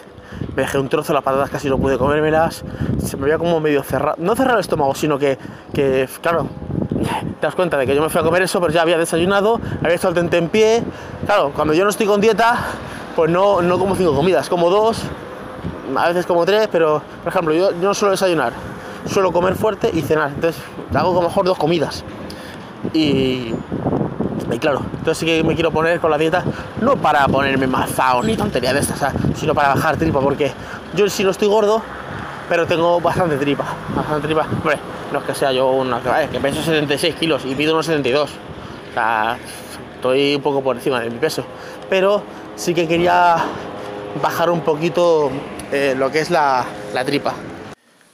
me 0.58 0.62
dejé 0.62 0.76
un 0.76 0.88
trozo, 0.88 1.12
las 1.12 1.22
patatas 1.22 1.50
casi 1.50 1.68
no 1.68 1.78
pude 1.78 1.96
comérmelas, 1.96 2.64
se 3.00 3.16
me 3.16 3.26
veía 3.26 3.38
como 3.38 3.60
medio 3.60 3.84
cerrado, 3.84 4.16
no 4.18 4.34
cerrado 4.34 4.58
el 4.58 4.62
estómago, 4.62 4.92
sino 4.92 5.16
que, 5.16 5.38
que, 5.72 6.08
claro, 6.20 6.48
te 7.40 7.46
das 7.46 7.54
cuenta 7.54 7.76
de 7.76 7.86
que 7.86 7.94
yo 7.94 8.02
me 8.02 8.08
fui 8.08 8.20
a 8.20 8.24
comer 8.24 8.42
eso, 8.42 8.60
pero 8.60 8.72
ya 8.72 8.82
había 8.82 8.98
desayunado, 8.98 9.60
había 9.84 9.94
hecho 9.94 10.08
el 10.08 10.14
tente 10.14 10.36
en 10.36 10.48
pie, 10.48 10.82
claro, 11.26 11.52
cuando 11.54 11.74
yo 11.74 11.84
no 11.84 11.90
estoy 11.90 12.06
con 12.06 12.20
dieta, 12.20 12.58
pues 13.14 13.30
no, 13.30 13.62
no 13.62 13.78
como 13.78 13.94
cinco 13.94 14.16
comidas, 14.16 14.48
como 14.48 14.68
dos, 14.68 15.00
a 15.94 16.08
veces 16.08 16.26
como 16.26 16.44
tres, 16.44 16.68
pero, 16.72 17.02
por 17.22 17.32
ejemplo, 17.32 17.54
yo, 17.54 17.70
yo 17.70 17.86
no 17.86 17.94
suelo 17.94 18.10
desayunar, 18.10 18.52
suelo 19.06 19.30
comer 19.30 19.54
fuerte 19.54 19.92
y 19.94 20.02
cenar, 20.02 20.30
entonces 20.34 20.60
hago 20.92 21.14
como 21.14 21.28
mejor 21.28 21.44
dos 21.44 21.56
comidas. 21.56 22.02
Y, 22.92 23.54
y 24.50 24.58
claro, 24.58 24.80
entonces 24.92 25.18
sí 25.18 25.26
que 25.26 25.44
me 25.44 25.54
quiero 25.54 25.70
poner 25.70 26.00
con 26.00 26.10
la 26.10 26.18
dieta, 26.18 26.42
no 26.80 26.96
para 26.96 27.26
ponerme 27.28 27.66
mazao 27.66 28.22
ni 28.22 28.36
tontería 28.36 28.72
de 28.72 28.80
estas, 28.80 29.12
sino 29.34 29.54
para 29.54 29.68
bajar 29.68 29.96
tripa, 29.96 30.20
porque 30.20 30.52
yo 30.94 31.08
sí 31.08 31.22
no 31.24 31.30
estoy 31.30 31.48
gordo, 31.48 31.82
pero 32.48 32.66
tengo 32.66 33.00
bastante 33.00 33.36
tripa. 33.36 33.64
Bastante 33.94 34.26
tripa. 34.26 34.46
Hombre, 34.50 34.78
no 35.12 35.18
es 35.18 35.24
que 35.24 35.34
sea 35.34 35.52
yo 35.52 35.68
una 35.68 36.00
que, 36.00 36.28
que 36.30 36.40
peso 36.40 36.62
76 36.62 37.14
kilos 37.16 37.44
y 37.44 37.54
pido 37.54 37.74
unos 37.74 37.86
72. 37.86 38.30
O 38.30 38.94
sea, 38.94 39.36
estoy 39.94 40.36
un 40.36 40.42
poco 40.42 40.62
por 40.62 40.76
encima 40.76 41.00
de 41.00 41.10
mi 41.10 41.18
peso. 41.18 41.44
Pero 41.90 42.22
sí 42.56 42.74
que 42.74 42.88
quería 42.88 43.36
bajar 44.22 44.50
un 44.50 44.60
poquito 44.60 45.30
eh, 45.72 45.94
lo 45.96 46.10
que 46.10 46.20
es 46.20 46.30
la, 46.30 46.64
la 46.94 47.04
tripa. 47.04 47.34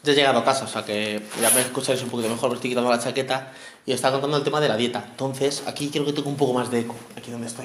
Ya 0.05 0.13
he 0.13 0.15
llegado 0.15 0.41
a 0.41 0.45
casa, 0.45 0.67
o 0.67 0.69
sea 0.69 0.85
que 0.85 1.23
ya 1.41 1.49
me 1.51 1.63
escucháis 1.63 2.03
un 2.03 2.11
poquito 2.11 2.29
mejor, 2.29 2.51
me 2.51 2.57
estoy 2.57 2.71
quitando 2.71 2.91
la 2.91 2.99
chaqueta 2.99 3.53
y 3.87 3.93
está 3.93 4.11
contando 4.11 4.37
el 4.37 4.45
tema 4.45 4.61
de 4.61 4.69
la 4.69 4.77
dieta. 4.77 5.03
Entonces, 5.11 5.63
aquí 5.67 5.89
creo 5.89 6.05
que 6.05 6.13
tengo 6.13 6.29
un 6.29 6.37
poco 6.37 6.53
más 6.53 6.71
de 6.71 6.81
eco, 6.81 6.95
aquí 7.17 7.31
donde 7.31 7.47
estoy. 7.47 7.65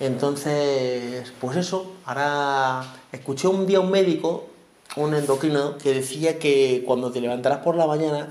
Entonces, 0.00 1.32
pues 1.40 1.56
eso, 1.56 1.92
ahora 2.04 2.82
escuché 3.12 3.46
un 3.46 3.66
día 3.66 3.78
un 3.78 3.92
médico, 3.92 4.48
un 4.96 5.14
endocrino, 5.14 5.78
que 5.78 5.94
decía 5.94 6.40
que 6.40 6.82
cuando 6.84 7.12
te 7.12 7.20
levantaras 7.20 7.58
por 7.58 7.76
la 7.76 7.86
mañana, 7.86 8.30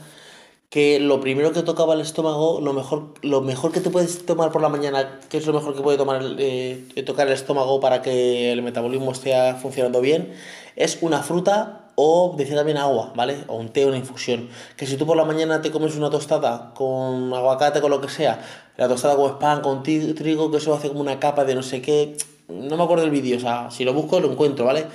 que 0.70 1.00
lo 1.00 1.22
primero 1.22 1.54
que 1.54 1.64
tocaba 1.64 1.94
el 1.94 2.02
estómago, 2.02 2.60
lo 2.60 2.74
mejor, 2.74 3.14
lo 3.22 3.40
mejor 3.40 3.72
que 3.72 3.80
te 3.80 3.90
puedes 3.90 4.26
tomar 4.26 4.52
por 4.52 4.62
la 4.62 4.68
mañana, 4.68 5.22
que 5.30 5.38
es 5.38 5.46
lo 5.46 5.54
mejor 5.54 5.74
que 5.74 5.82
puede 5.82 5.98
tomar, 5.98 6.22
eh, 6.38 7.04
tocar 7.06 7.28
el 7.28 7.34
estómago 7.34 7.80
para 7.80 8.02
que 8.02 8.52
el 8.52 8.62
metabolismo 8.62 9.14
esté 9.14 9.34
funcionando 9.62 10.02
bien, 10.02 10.34
es 10.76 10.98
una 11.02 11.24
fruta 11.24 11.81
o 11.96 12.36
decía 12.38 12.56
también 12.56 12.78
agua, 12.78 13.12
¿vale? 13.16 13.44
O 13.48 13.56
un 13.56 13.70
té, 13.70 13.86
una 13.86 13.98
infusión. 13.98 14.50
Que 14.78 14.86
si 14.86 14.98
tú 14.98 15.06
por 15.06 15.18
la 15.18 15.26
mañana 15.26 15.62
te 15.62 15.72
comes 15.72 15.96
una 15.96 16.10
tostada 16.10 16.74
con 16.74 17.34
aguacate, 17.34 17.82
con 17.82 17.92
lo 17.92 18.02
que 18.02 18.10
sea, 18.10 18.42
la 18.78 18.88
tostada 18.88 19.16
con 19.16 19.40
pan, 19.40 19.62
con 19.62 19.84
trigo, 19.84 20.52
que 20.52 20.58
eso 20.58 20.74
hace 20.74 20.88
como 20.90 21.02
una 21.02 21.20
capa 21.20 21.46
de 21.46 21.56
no 21.56 21.64
sé 21.64 21.82
qué. 21.82 22.18
No 22.48 22.78
me 22.78 22.84
acuerdo 22.84 23.04
del 23.04 23.12
vídeo, 23.12 23.38
o 23.38 23.40
sea, 23.40 23.72
si 23.72 23.86
lo 23.86 23.94
busco 23.94 24.20
lo 24.20 24.32
encuentro, 24.32 24.66
¿vale? 24.66 24.88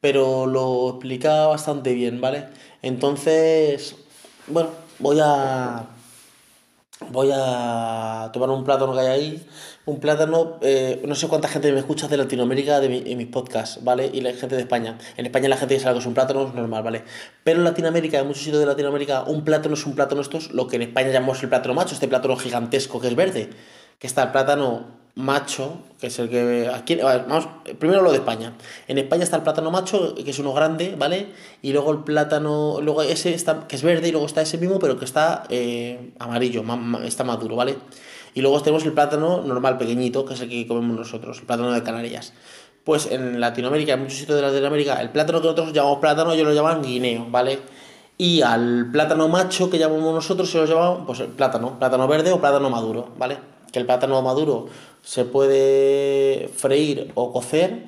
Pero 0.00 0.46
lo 0.46 0.90
explicaba 0.90 1.48
bastante 1.48 1.94
bien, 1.94 2.20
¿vale? 2.20 2.48
Entonces, 2.82 3.96
bueno, 4.48 4.70
voy 4.98 5.18
a 5.22 5.86
voy 7.10 7.30
a 7.32 8.30
tomar 8.32 8.50
un 8.50 8.64
plátano 8.64 8.92
que 8.94 9.00
hay 9.00 9.06
ahí. 9.06 9.46
Un 9.86 10.00
plátano, 10.00 10.56
eh, 10.62 11.02
no 11.06 11.14
sé 11.14 11.28
cuánta 11.28 11.46
gente 11.46 11.70
me 11.70 11.78
escucha 11.78 12.08
de 12.08 12.16
Latinoamérica 12.16 12.80
de 12.80 12.86
en 13.04 13.18
mis 13.18 13.26
podcasts, 13.26 13.84
¿vale? 13.84 14.10
Y 14.10 14.22
la 14.22 14.32
gente 14.32 14.56
de 14.56 14.62
España. 14.62 14.96
En 15.18 15.26
España 15.26 15.46
la 15.50 15.58
gente 15.58 15.78
sabe 15.78 15.96
que 15.96 16.00
es 16.00 16.06
un 16.06 16.14
plátano, 16.14 16.46
es 16.46 16.54
normal, 16.54 16.82
¿vale? 16.82 17.04
Pero 17.42 17.58
en 17.58 17.64
Latinoamérica, 17.64 18.18
en 18.18 18.26
muchos 18.26 18.44
sitios 18.44 18.60
de 18.60 18.66
Latinoamérica, 18.66 19.24
un 19.24 19.44
plátano 19.44 19.74
es 19.74 19.84
un 19.84 19.94
plátano, 19.94 20.22
esto 20.22 20.38
es 20.38 20.52
lo 20.52 20.68
que 20.68 20.76
en 20.76 20.82
España 20.82 21.10
llamamos 21.10 21.42
el 21.42 21.50
plátano 21.50 21.74
macho, 21.74 21.92
este 21.92 22.08
plátano 22.08 22.34
gigantesco 22.36 22.98
que 22.98 23.08
es 23.08 23.14
verde. 23.14 23.50
Que 23.98 24.06
está 24.06 24.22
el 24.22 24.32
plátano 24.32 24.86
macho, 25.16 25.82
que 26.00 26.06
es 26.06 26.18
el 26.18 26.30
que... 26.30 26.70
Aquí, 26.74 26.96
vamos, 26.96 27.46
primero 27.78 28.00
lo 28.00 28.10
de 28.10 28.18
España. 28.18 28.54
En 28.88 28.96
España 28.96 29.24
está 29.24 29.36
el 29.36 29.42
plátano 29.42 29.70
macho, 29.70 30.14
que 30.14 30.30
es 30.30 30.38
uno 30.38 30.54
grande, 30.54 30.94
¿vale? 30.96 31.26
Y 31.60 31.74
luego 31.74 31.92
el 31.92 31.98
plátano, 31.98 32.80
luego 32.80 33.02
ese 33.02 33.34
está, 33.34 33.68
que 33.68 33.76
es 33.76 33.82
verde, 33.82 34.08
y 34.08 34.12
luego 34.12 34.24
está 34.24 34.40
ese 34.40 34.56
mismo, 34.56 34.78
pero 34.78 34.98
que 34.98 35.04
está 35.04 35.44
eh, 35.50 36.14
amarillo, 36.18 36.64
está 37.04 37.22
maduro, 37.22 37.54
¿vale? 37.54 37.76
Y 38.34 38.42
luego 38.42 38.60
tenemos 38.60 38.84
el 38.84 38.92
plátano 38.92 39.42
normal, 39.42 39.78
pequeñito, 39.78 40.24
que 40.24 40.34
es 40.34 40.40
el 40.40 40.48
que 40.48 40.66
comemos 40.66 40.96
nosotros, 40.96 41.38
el 41.38 41.46
plátano 41.46 41.72
de 41.72 41.82
Canarias. 41.82 42.32
Pues 42.82 43.06
en 43.10 43.40
Latinoamérica, 43.40 43.94
en 43.94 44.00
muchos 44.00 44.18
sitios 44.18 44.36
de 44.36 44.42
Latinoamérica, 44.42 45.00
el 45.00 45.10
plátano 45.10 45.40
que 45.40 45.46
nosotros 45.46 45.72
llamamos 45.72 46.00
plátano, 46.00 46.32
ellos 46.32 46.46
lo 46.46 46.52
llaman 46.52 46.82
guineo, 46.82 47.26
¿vale? 47.30 47.60
Y 48.18 48.42
al 48.42 48.90
plátano 48.92 49.28
macho 49.28 49.70
que 49.70 49.78
llamamos 49.78 50.14
nosotros 50.14 50.50
se 50.50 50.58
lo 50.58 50.66
llamamos, 50.66 51.02
pues 51.06 51.22
plátano, 51.36 51.78
plátano 51.78 52.06
verde 52.08 52.32
o 52.32 52.40
plátano 52.40 52.68
maduro, 52.70 53.08
¿vale? 53.16 53.38
Que 53.72 53.78
el 53.78 53.86
plátano 53.86 54.20
maduro 54.20 54.66
se 55.02 55.24
puede 55.24 56.50
freír 56.54 57.12
o 57.14 57.32
cocer 57.32 57.86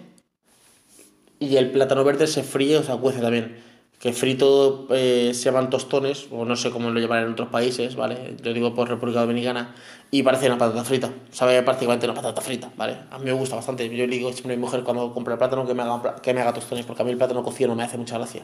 y 1.38 1.57
el 1.57 1.71
plátano 1.71 2.05
verde 2.05 2.26
se 2.26 2.43
fríe 2.43 2.79
o 2.79 2.83
se 2.83 2.93
cuece 2.97 3.21
también. 3.21 3.66
Que 3.99 4.12
frito 4.12 4.87
eh, 4.91 5.33
se 5.35 5.45
llaman 5.45 5.71
tostones, 5.71 6.26
o 6.31 6.45
no 6.45 6.55
sé 6.55 6.71
cómo 6.71 6.91
lo 6.91 7.00
llaman 7.00 7.25
en 7.25 7.33
otros 7.33 7.49
países, 7.49 7.97
¿vale? 7.97 8.37
Lo 8.43 8.53
digo 8.53 8.75
por 8.75 8.88
República 8.88 9.21
Dominicana, 9.21 9.75
y 10.11 10.23
parece 10.23 10.47
una 10.47 10.59
patata 10.59 10.85
frita. 10.85 11.11
Sabe 11.31 11.62
prácticamente 11.62 12.07
una 12.07 12.15
patata 12.15 12.41
frita, 12.41 12.71
¿vale? 12.76 12.99
A 13.11 13.19
mí 13.19 13.25
me 13.25 13.33
gusta 13.33 13.57
bastante. 13.57 13.88
Yo 13.88 14.07
le 14.07 14.17
digo 14.17 14.33
siempre 14.33 14.55
a 14.55 14.57
mi 14.57 14.62
mujer 14.62 14.83
cuando 14.83 15.12
compra 15.15 15.35
el 15.35 15.38
plátano 15.38 15.67
que 15.67 15.75
me 15.75 15.83
haga, 15.83 16.17
que 16.17 16.35
me 16.35 16.43
haga 16.43 16.53
tostones, 16.53 16.85
porque 16.85 17.03
a 17.03 17.05
mí 17.05 17.11
el 17.11 17.17
plátano 17.17 17.43
cocido 17.43 17.69
no 17.69 17.76
me 17.76 17.85
hace 17.85 17.97
mucha 17.97 18.19
gracia. 18.19 18.43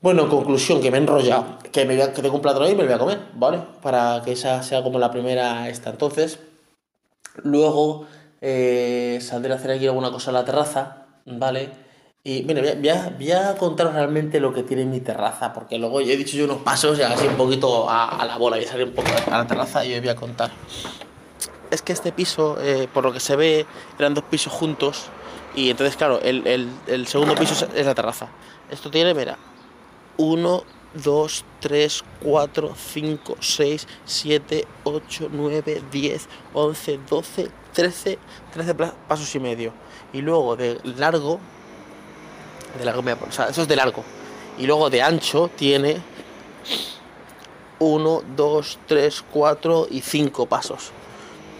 Bueno, 0.00 0.24
en 0.24 0.28
conclusión, 0.28 0.80
que 0.80 0.90
me 0.90 0.98
he 0.98 1.00
enrollado, 1.00 1.58
que, 1.72 1.84
me 1.84 1.96
que 1.96 2.22
tengo 2.22 2.34
un 2.34 2.42
plátano 2.42 2.66
ahí 2.66 2.72
y 2.72 2.74
me 2.74 2.82
lo 2.82 2.88
voy 2.88 2.94
a 2.94 2.98
comer, 2.98 3.18
¿vale? 3.34 3.60
Para 3.82 4.20
que 4.24 4.32
esa 4.32 4.62
sea 4.62 4.82
como 4.82 4.98
la 4.98 5.10
primera 5.10 5.68
esta. 5.68 5.90
Entonces, 5.90 6.38
Luego 7.36 8.06
eh, 8.40 9.18
saldré 9.20 9.52
a 9.52 9.56
hacer 9.56 9.70
aquí 9.70 9.86
alguna 9.86 10.10
cosa 10.10 10.30
en 10.30 10.34
la 10.34 10.44
terraza, 10.44 11.06
¿vale? 11.24 11.70
Y 12.24 12.44
mira, 12.44 12.62
voy 13.18 13.32
a, 13.32 13.56
contaros 13.56 13.94
realmente 13.94 14.38
lo 14.38 14.54
que 14.54 14.62
tiene 14.62 14.84
mi 14.84 15.00
terraza, 15.00 15.52
porque 15.52 15.76
luego 15.76 16.00
ya 16.00 16.12
he 16.12 16.16
dicho 16.16 16.36
yo 16.36 16.44
unos 16.44 16.58
pasos 16.58 16.96
y 16.96 17.02
así 17.02 17.26
un 17.26 17.34
poquito 17.34 17.90
a, 17.90 18.24
la 18.24 18.38
bola, 18.38 18.58
voy 18.58 18.64
a 18.64 18.68
salir 18.68 18.86
un 18.86 18.92
poco 18.92 19.08
a 19.26 19.38
la 19.38 19.46
terraza 19.48 19.84
y 19.84 19.92
os 19.94 20.00
voy 20.00 20.08
a 20.08 20.14
contar. 20.14 20.52
Es 21.72 21.82
que 21.82 21.92
este 21.92 22.12
piso, 22.12 22.58
eh, 22.60 22.86
por 22.94 23.02
lo 23.02 23.12
que 23.12 23.18
se 23.18 23.34
ve, 23.34 23.66
eran 23.98 24.14
dos 24.14 24.22
pisos 24.22 24.52
juntos 24.52 25.06
y 25.56 25.70
entonces, 25.70 25.96
claro, 25.96 26.20
el, 26.22 26.46
el 26.86 27.06
segundo 27.08 27.34
piso 27.34 27.66
es 27.74 27.86
la 27.86 27.94
terraza. 27.96 28.28
Esto 28.70 28.88
tiene, 28.88 29.14
mira, 29.14 29.36
uno, 30.16 30.62
2, 30.94 31.44
3, 31.58 32.04
4, 32.22 32.74
5, 32.76 33.36
6, 33.40 33.88
7, 34.04 34.66
8, 34.84 35.28
9, 35.32 35.82
10, 35.90 36.28
11, 36.54 37.00
12, 37.08 37.48
13, 37.72 38.18
13 38.52 38.74
pasos 39.08 39.34
y 39.34 39.40
medio. 39.40 39.72
Y 40.12 40.20
luego 40.20 40.56
de 40.56 40.78
largo, 40.84 41.40
de 42.78 42.84
largo 42.84 43.02
o 43.28 43.32
sea, 43.32 43.46
eso 43.46 43.62
es 43.62 43.68
de 43.68 43.76
largo. 43.76 44.04
Y 44.58 44.66
luego 44.66 44.90
de 44.90 45.02
ancho 45.02 45.50
tiene 45.56 46.00
1, 47.78 48.22
2, 48.36 48.78
3, 48.86 49.24
4 49.32 49.86
y 49.90 50.00
5 50.00 50.46
pasos. 50.46 50.92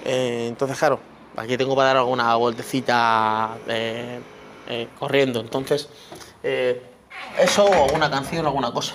Eh, 0.04 0.47
entonces, 0.49 0.78
claro, 0.78 1.00
aquí 1.37 1.57
tengo 1.57 1.75
para 1.75 1.88
dar 1.88 1.97
alguna 1.99 2.37
vueltecita 2.37 3.57
eh, 3.66 4.21
eh, 4.69 4.88
corriendo. 4.99 5.40
Entonces, 5.40 5.88
eso 7.38 7.64
o 7.64 7.85
alguna 7.85 8.11
canción 8.11 8.45
o 8.45 8.49
alguna 8.49 8.73
cosa. 8.73 8.95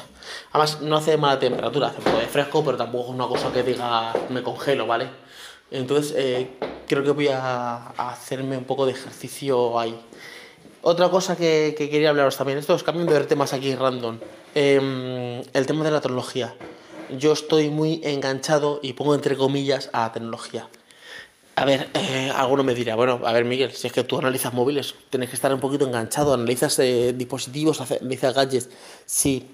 Además, 0.52 0.82
no 0.82 0.98
hace 0.98 1.18
mala 1.18 1.40
temperatura, 1.40 1.88
hace 1.88 1.98
un 1.98 2.04
poco 2.06 2.18
de 2.18 2.28
fresco, 2.28 2.64
pero 2.64 2.78
tampoco 2.78 3.06
es 3.06 3.16
una 3.16 3.28
cosa 3.28 3.52
que 3.52 3.64
diga 3.64 4.14
me 4.30 4.42
congelo, 4.42 4.88
¿vale? 4.88 5.10
Entonces, 5.70 6.48
creo 6.88 7.04
que 7.04 7.12
voy 7.12 7.28
a, 7.28 7.90
hacerme 7.98 8.58
un 8.58 8.64
poco 8.64 8.86
de 8.86 8.94
ejercicio 8.94 9.78
ahí. 9.78 10.00
Otra 10.90 11.10
cosa 11.10 11.36
que, 11.36 11.76
quería 11.78 12.12
hablaros 12.12 12.38
también, 12.38 12.60
esto 12.60 12.74
es 12.74 12.82
cambiando 12.82 13.14
de 13.14 13.26
temas 13.26 13.52
aquí 13.52 13.76
random. 13.76 14.20
Em, 14.56 15.44
el 15.52 15.66
tema 15.66 15.84
de 15.84 15.92
la 15.92 16.00
tecnología. 16.00 16.56
Yo 17.10 17.34
estoy 17.34 17.70
muy 17.70 18.00
enganchado 18.06 18.80
y 18.82 18.94
pongo 18.94 19.14
entre 19.14 19.36
comillas 19.36 19.90
a 19.92 20.04
la 20.04 20.14
tecnología. 20.14 20.70
A 21.58 21.66
ver, 21.66 21.90
eh, 21.94 22.32
alguno 22.34 22.64
me 22.64 22.74
dirá, 22.74 22.96
bueno, 22.96 23.20
a 23.26 23.34
ver 23.34 23.44
Miguel, 23.44 23.74
si 23.74 23.88
es 23.88 23.92
que 23.92 24.06
tú 24.06 24.18
analizas 24.18 24.54
móviles, 24.54 24.96
tienes 25.10 25.30
que 25.30 25.36
estar 25.36 25.54
un 25.54 25.60
poquito 25.60 25.86
enganchado, 25.86 26.34
analizas 26.34 26.80
eh, 26.80 27.12
dispositivos, 27.14 27.82
analizas 27.82 28.34
gadgets. 28.34 28.70
Sí, 29.06 29.52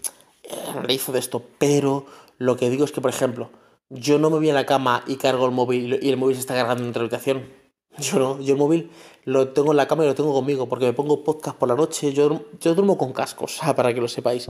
analizo 0.70 1.12
de 1.12 1.18
esto, 1.18 1.42
pero 1.58 2.06
lo 2.38 2.58
que 2.58 2.70
digo 2.70 2.86
es 2.86 2.92
que, 2.92 3.02
por 3.02 3.10
ejemplo, 3.10 3.50
yo 3.90 4.20
no 4.20 4.30
me 4.30 4.38
voy 4.38 4.52
a 4.52 4.54
la 4.54 4.68
cama 4.68 5.04
y 5.08 5.16
cargo 5.16 5.48
el 5.48 5.52
móvil 5.52 5.98
y 6.00 6.10
el 6.12 6.18
móvil 6.18 6.36
se 6.36 6.42
está 6.42 6.54
cargando 6.54 6.84
en 6.84 6.90
otra 6.92 7.02
habitación. 7.02 7.64
Yo 7.98 8.18
no, 8.20 8.40
yo 8.40 8.54
el 8.54 8.60
móvil 8.60 8.92
lo 9.26 9.50
tengo 9.50 9.72
en 9.72 9.78
la 9.78 9.88
cama 9.88 10.04
y 10.04 10.08
lo 10.08 10.16
tengo 10.16 10.34
conmigo 10.34 10.68
porque 10.68 10.86
me 10.86 10.94
pongo 10.94 11.24
podcast 11.24 11.58
por 11.58 11.70
la 11.70 11.76
noche. 11.76 12.14
Yo, 12.14 12.42
yo 12.60 12.74
duermo 12.76 12.98
con 12.98 13.14
cascos, 13.14 13.60
para 13.76 13.94
que 13.94 14.02
lo 14.02 14.08
sepáis. 14.08 14.48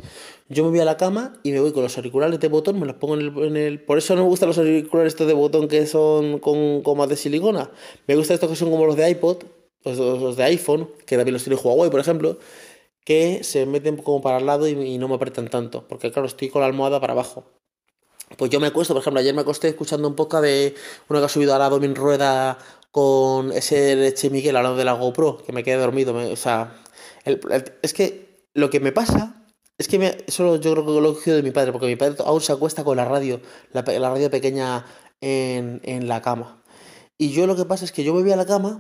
Yo 0.49 0.63
me 0.63 0.71
voy 0.71 0.79
a 0.79 0.85
la 0.85 0.97
cama 0.97 1.33
y 1.43 1.51
me 1.51 1.59
voy 1.59 1.71
con 1.71 1.83
los 1.83 1.95
auriculares 1.97 2.39
de 2.39 2.47
botón, 2.47 2.79
me 2.79 2.85
los 2.85 2.95
pongo 2.95 3.15
en 3.15 3.57
el. 3.57 3.83
Por 3.83 3.97
eso 3.97 4.15
no 4.15 4.23
me 4.23 4.27
gustan 4.27 4.49
los 4.49 4.57
auriculares 4.57 5.13
estos 5.13 5.27
de 5.27 5.33
botón 5.33 5.67
que 5.67 5.85
son 5.85 6.39
con 6.39 6.81
comas 6.81 7.09
de 7.09 7.15
silicona. 7.15 7.69
Me 8.07 8.15
gustan 8.15 8.35
estos 8.35 8.49
que 8.49 8.55
son 8.55 8.71
como 8.71 8.85
los 8.85 8.95
de 8.95 9.09
iPod, 9.09 9.43
los, 9.83 10.35
de 10.35 10.43
iPhone, 10.43 10.89
que 11.05 11.17
también 11.17 11.33
los 11.33 11.43
tiene 11.43 11.59
Huawei, 11.61 11.89
por 11.89 11.99
ejemplo 11.99 12.37
que 13.05 13.43
se 13.43 13.65
meten 13.65 13.97
como 13.97 14.21
para 14.21 14.37
el 14.37 14.45
lado 14.45 14.65
y, 14.65 14.97
no 14.97 15.09
me 15.09 15.15
apretan 15.15 15.49
tanto, 15.49 15.85
porque 15.89 16.09
claro, 16.09 16.25
estoy 16.25 16.47
con 16.49 16.61
la 16.61 16.67
almohada 16.67 17.01
para 17.01 17.11
abajo. 17.11 17.43
Pues 18.37 18.49
yo 18.49 18.59
me 18.59 18.67
acuesto, 18.67 18.93
por 18.93 19.01
ejemplo, 19.01 19.19
ayer 19.19 19.33
me 19.33 19.41
acosté 19.41 19.67
escuchando 19.67 20.07
un 20.07 20.15
poco 20.15 20.41
de 20.41 20.73
uno 21.09 21.19
que 21.19 21.25
ha 21.25 21.29
subido 21.29 21.53
a 21.53 21.59
la 21.59 21.69
Domin 21.69 21.95
Rueda 21.95 22.57
con 22.93 23.51
ese 23.51 23.95
leche 23.95 24.29
Miguel 24.29 24.55
hablando 24.55 24.77
de 24.77 24.85
la 24.85 24.93
GoPro, 24.93 25.39
que 25.43 25.51
me 25.51 25.63
quedé 25.63 25.77
dormido. 25.77 26.13
o 26.15 26.35
sea, 26.35 26.79
es 27.25 27.91
que 27.91 28.45
lo 28.53 28.69
que 28.69 28.79
me 28.79 28.91
pasa 28.91 29.43
es 29.79 29.87
que 29.87 29.97
me, 29.97 30.15
eso 30.27 30.57
yo 30.57 30.71
creo 30.73 30.85
que 30.85 31.01
lo 31.01 31.17
he 31.19 31.31
de 31.31 31.41
mi 31.41 31.49
padre, 31.49 31.71
porque 31.71 31.87
mi 31.87 31.95
padre 31.95 32.17
aún 32.23 32.39
se 32.39 32.51
acuesta 32.51 32.83
con 32.83 32.95
la 32.95 33.05
radio, 33.05 33.41
la, 33.71 33.81
radio 33.81 34.29
pequeña 34.29 34.85
en, 35.21 35.81
en 35.83 36.07
la 36.07 36.21
cama. 36.21 36.61
Y 37.17 37.31
yo 37.31 37.47
lo 37.47 37.55
que 37.55 37.65
pasa 37.65 37.83
es 37.83 37.91
que 37.91 38.03
yo 38.03 38.13
me 38.13 38.21
voy 38.21 38.31
a 38.31 38.35
la 38.35 38.45
cama 38.45 38.79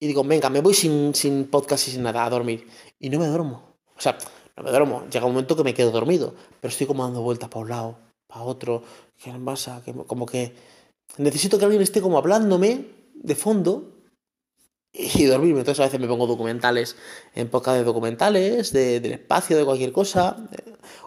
y 0.00 0.08
digo, 0.08 0.24
venga, 0.24 0.50
me 0.50 0.60
voy 0.60 0.74
sin, 0.74 1.14
sin 1.14 1.44
podcast 1.44 1.86
y 1.86 1.92
sin 1.92 2.02
nada 2.02 2.24
a 2.24 2.30
dormir. 2.30 2.66
Y 2.98 3.10
no 3.10 3.20
me 3.20 3.28
duermo. 3.28 3.76
O 3.96 4.00
sea, 4.00 4.18
no 4.56 4.64
me 4.64 4.70
duermo. 4.70 5.04
Llega 5.08 5.24
un 5.24 5.34
momento 5.34 5.54
que 5.54 5.62
me 5.62 5.72
quedo 5.72 5.92
dormido. 5.92 6.34
Pero 6.60 6.72
estoy 6.72 6.88
como 6.88 7.04
dando 7.04 7.22
vueltas 7.22 7.48
para 7.48 7.60
un 7.60 7.68
lado, 7.68 7.98
para 8.26 8.42
otro. 8.42 8.82
¿Qué 9.22 9.32
pasa? 9.44 9.82
Como 10.08 10.26
que 10.26 10.52
necesito 11.18 11.60
que 11.60 11.66
alguien 11.66 11.82
esté 11.82 12.00
como 12.00 12.18
hablándome 12.18 12.99
de 13.22 13.34
fondo 13.34 14.00
y 14.92 15.24
dormirme. 15.24 15.60
Entonces 15.60 15.80
a 15.80 15.84
veces 15.84 16.00
me 16.00 16.08
pongo 16.08 16.26
documentales 16.26 16.96
en 17.34 17.48
podcast 17.48 17.78
de 17.78 17.84
documentales, 17.84 18.72
de, 18.72 19.00
del 19.00 19.12
espacio, 19.12 19.56
de 19.56 19.64
cualquier 19.64 19.92
cosa. 19.92 20.36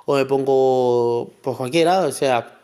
O 0.06 0.16
me 0.16 0.26
pongo 0.26 1.34
pues 1.42 1.58
cualquiera. 1.58 2.02
O 2.02 2.12
sea, 2.12 2.60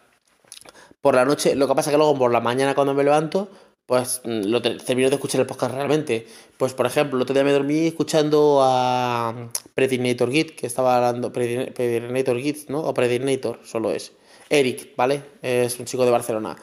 por 1.01 1.15
la 1.15 1.25
noche. 1.25 1.55
Lo 1.55 1.67
que 1.67 1.75
pasa 1.75 1.89
es 1.89 1.93
que 1.93 1.97
luego 1.97 2.17
por 2.17 2.31
la 2.31 2.41
mañana 2.41 2.75
cuando 2.75 2.93
me 2.93 3.03
levanto 3.03 3.49
pues 3.85 4.21
mm, 4.23 4.43
lo 4.45 4.61
termino 4.61 5.09
de 5.09 5.15
escuchar 5.15 5.41
el 5.41 5.47
podcast 5.47 5.73
realmente. 5.73 6.27
Pues 6.57 6.75
por 6.75 6.85
ejemplo, 6.85 7.17
el 7.17 7.23
otro 7.23 7.33
día 7.33 7.43
me 7.43 7.51
dormí 7.51 7.87
escuchando 7.87 8.59
a 8.61 9.49
Predinator 9.73 10.31
Git, 10.31 10.55
que 10.55 10.67
estaba 10.67 10.97
hablando, 10.97 11.33
Predinator 11.33 12.39
Git, 12.39 12.69
¿no? 12.69 12.81
O 12.81 12.93
Predinator, 12.93 13.59
solo 13.63 13.91
es. 13.91 14.13
Eric, 14.47 14.95
¿vale? 14.95 15.23
Es 15.41 15.79
un 15.79 15.85
chico 15.85 16.05
de 16.05 16.11
Barcelona. 16.11 16.55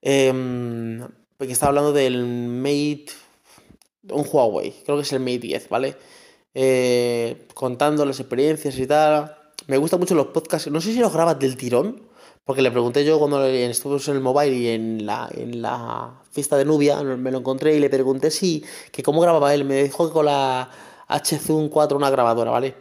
Eh, 0.00 0.32
que 1.46 1.52
estaba 1.52 1.68
hablando 1.68 1.92
del 1.92 2.24
Mate, 2.24 3.06
un 4.10 4.26
Huawei, 4.30 4.72
creo 4.84 4.96
que 4.96 5.02
es 5.02 5.12
el 5.12 5.20
Mate 5.20 5.38
10, 5.38 5.68
¿vale? 5.68 5.96
Eh, 6.54 7.46
contando 7.54 8.04
las 8.04 8.20
experiencias 8.20 8.78
y 8.78 8.86
tal. 8.86 9.36
Me 9.66 9.76
gustan 9.76 10.00
mucho 10.00 10.14
los 10.14 10.28
podcasts, 10.28 10.70
no 10.70 10.80
sé 10.80 10.92
si 10.92 10.98
los 10.98 11.12
grabas 11.12 11.38
del 11.38 11.56
tirón 11.56 12.08
porque 12.48 12.62
le 12.62 12.70
pregunté 12.70 13.04
yo 13.04 13.18
cuando 13.18 13.44
estuve 13.44 14.00
en 14.06 14.16
el 14.16 14.22
mobile 14.22 14.56
y 14.56 14.68
en 14.68 15.04
la, 15.04 15.28
en 15.34 15.60
la 15.60 16.22
fiesta 16.30 16.56
de 16.56 16.64
Nubia, 16.64 17.02
me 17.02 17.30
lo 17.30 17.40
encontré 17.40 17.76
y 17.76 17.78
le 17.78 17.90
pregunté 17.90 18.30
si, 18.30 18.64
que 18.90 19.02
cómo 19.02 19.20
grababa 19.20 19.52
él. 19.52 19.66
Me 19.66 19.82
dijo 19.82 20.06
que 20.06 20.14
con 20.14 20.24
la 20.24 20.70
H-Zoom 21.08 21.68
4 21.68 21.98
una 21.98 22.08
grabadora, 22.08 22.50
¿vale? 22.50 22.74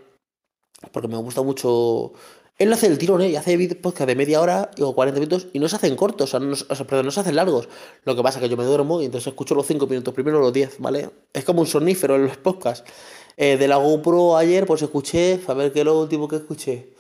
Porque 0.94 1.10
me 1.10 1.18
gusta 1.18 1.42
mucho... 1.42 2.14
Él 2.58 2.74
hace 2.74 2.88
el 2.88 2.98
tirón, 2.98 3.22
¿eh? 3.22 3.30
Y 3.30 3.36
hace 3.36 3.58
podcast 3.76 4.08
de 4.08 4.16
media 4.16 4.42
hora 4.42 4.72
o 4.80 4.96
40 4.96 5.20
minutos 5.20 5.48
y 5.54 5.60
no 5.60 5.70
se 5.70 5.76
hacen 5.76 5.96
cortos, 5.96 6.34
o 6.34 6.40
sea, 6.40 6.40
no, 6.40 6.56
perdón, 6.86 7.06
no 7.06 7.12
se 7.12 7.20
hacen 7.20 7.36
largos. 7.36 7.70
Lo 8.04 8.16
que 8.16 8.24
pasa 8.24 8.40
es 8.40 8.44
que 8.44 8.50
yo 8.50 8.58
me 8.58 8.64
duermo 8.64 9.02
y 9.02 9.06
entonces 9.06 9.28
escucho 9.28 9.54
los 9.54 9.68
5 9.68 9.86
minutos, 9.86 10.14
primero 10.14 10.40
los 10.40 10.52
10, 10.52 10.80
¿vale? 10.80 11.10
Es 11.34 11.46
como 11.46 11.62
un 11.62 11.68
sonífero 11.68 12.16
en 12.16 12.26
los 12.26 12.38
podcasts. 12.38 12.90
Eh, 13.38 13.58
de 13.58 13.68
la 13.68 13.78
GoPro 13.78 14.36
ayer, 14.36 14.66
pues 14.66 14.82
escuché, 14.82 15.40
a 15.48 15.54
ver 15.54 15.72
qué 15.72 15.80
es 15.80 15.86
lo 15.86 16.00
último 16.00 16.28
que 16.28 16.38
escuché. 16.38 16.94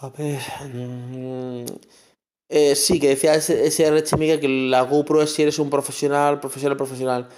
A 0.00 0.10
ver. 0.10 0.40
Mm, 0.70 1.64
eh, 2.48 2.76
sí, 2.76 3.00
que 3.00 3.08
decía 3.08 3.34
ese, 3.34 3.66
ese 3.66 4.38
que 4.40 4.48
la 4.48 4.82
GoPro 4.82 5.22
es 5.22 5.32
si 5.32 5.42
eres 5.42 5.58
un 5.58 5.70
profesional, 5.70 6.40
profesional, 6.40 6.76
profesional. 6.76 7.28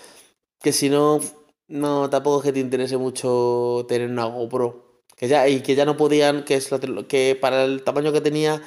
Que 0.60 0.72
si 0.72 0.88
no, 0.90 1.20
no, 1.68 2.10
tampoco 2.10 2.38
es 2.38 2.44
que 2.44 2.52
te 2.52 2.60
interese 2.60 2.96
mucho 2.96 3.86
tener 3.88 4.10
una 4.10 4.24
GoPro. 4.24 4.87
Que 5.18 5.28
ya, 5.28 5.48
y 5.48 5.60
que 5.60 5.74
ya 5.74 5.84
no 5.84 5.96
podían, 5.96 6.44
que 6.44 6.54
es 6.54 6.70
que 7.08 7.36
para 7.40 7.64
el 7.64 7.82
tamaño 7.82 8.12
que 8.12 8.20
tenía, 8.20 8.62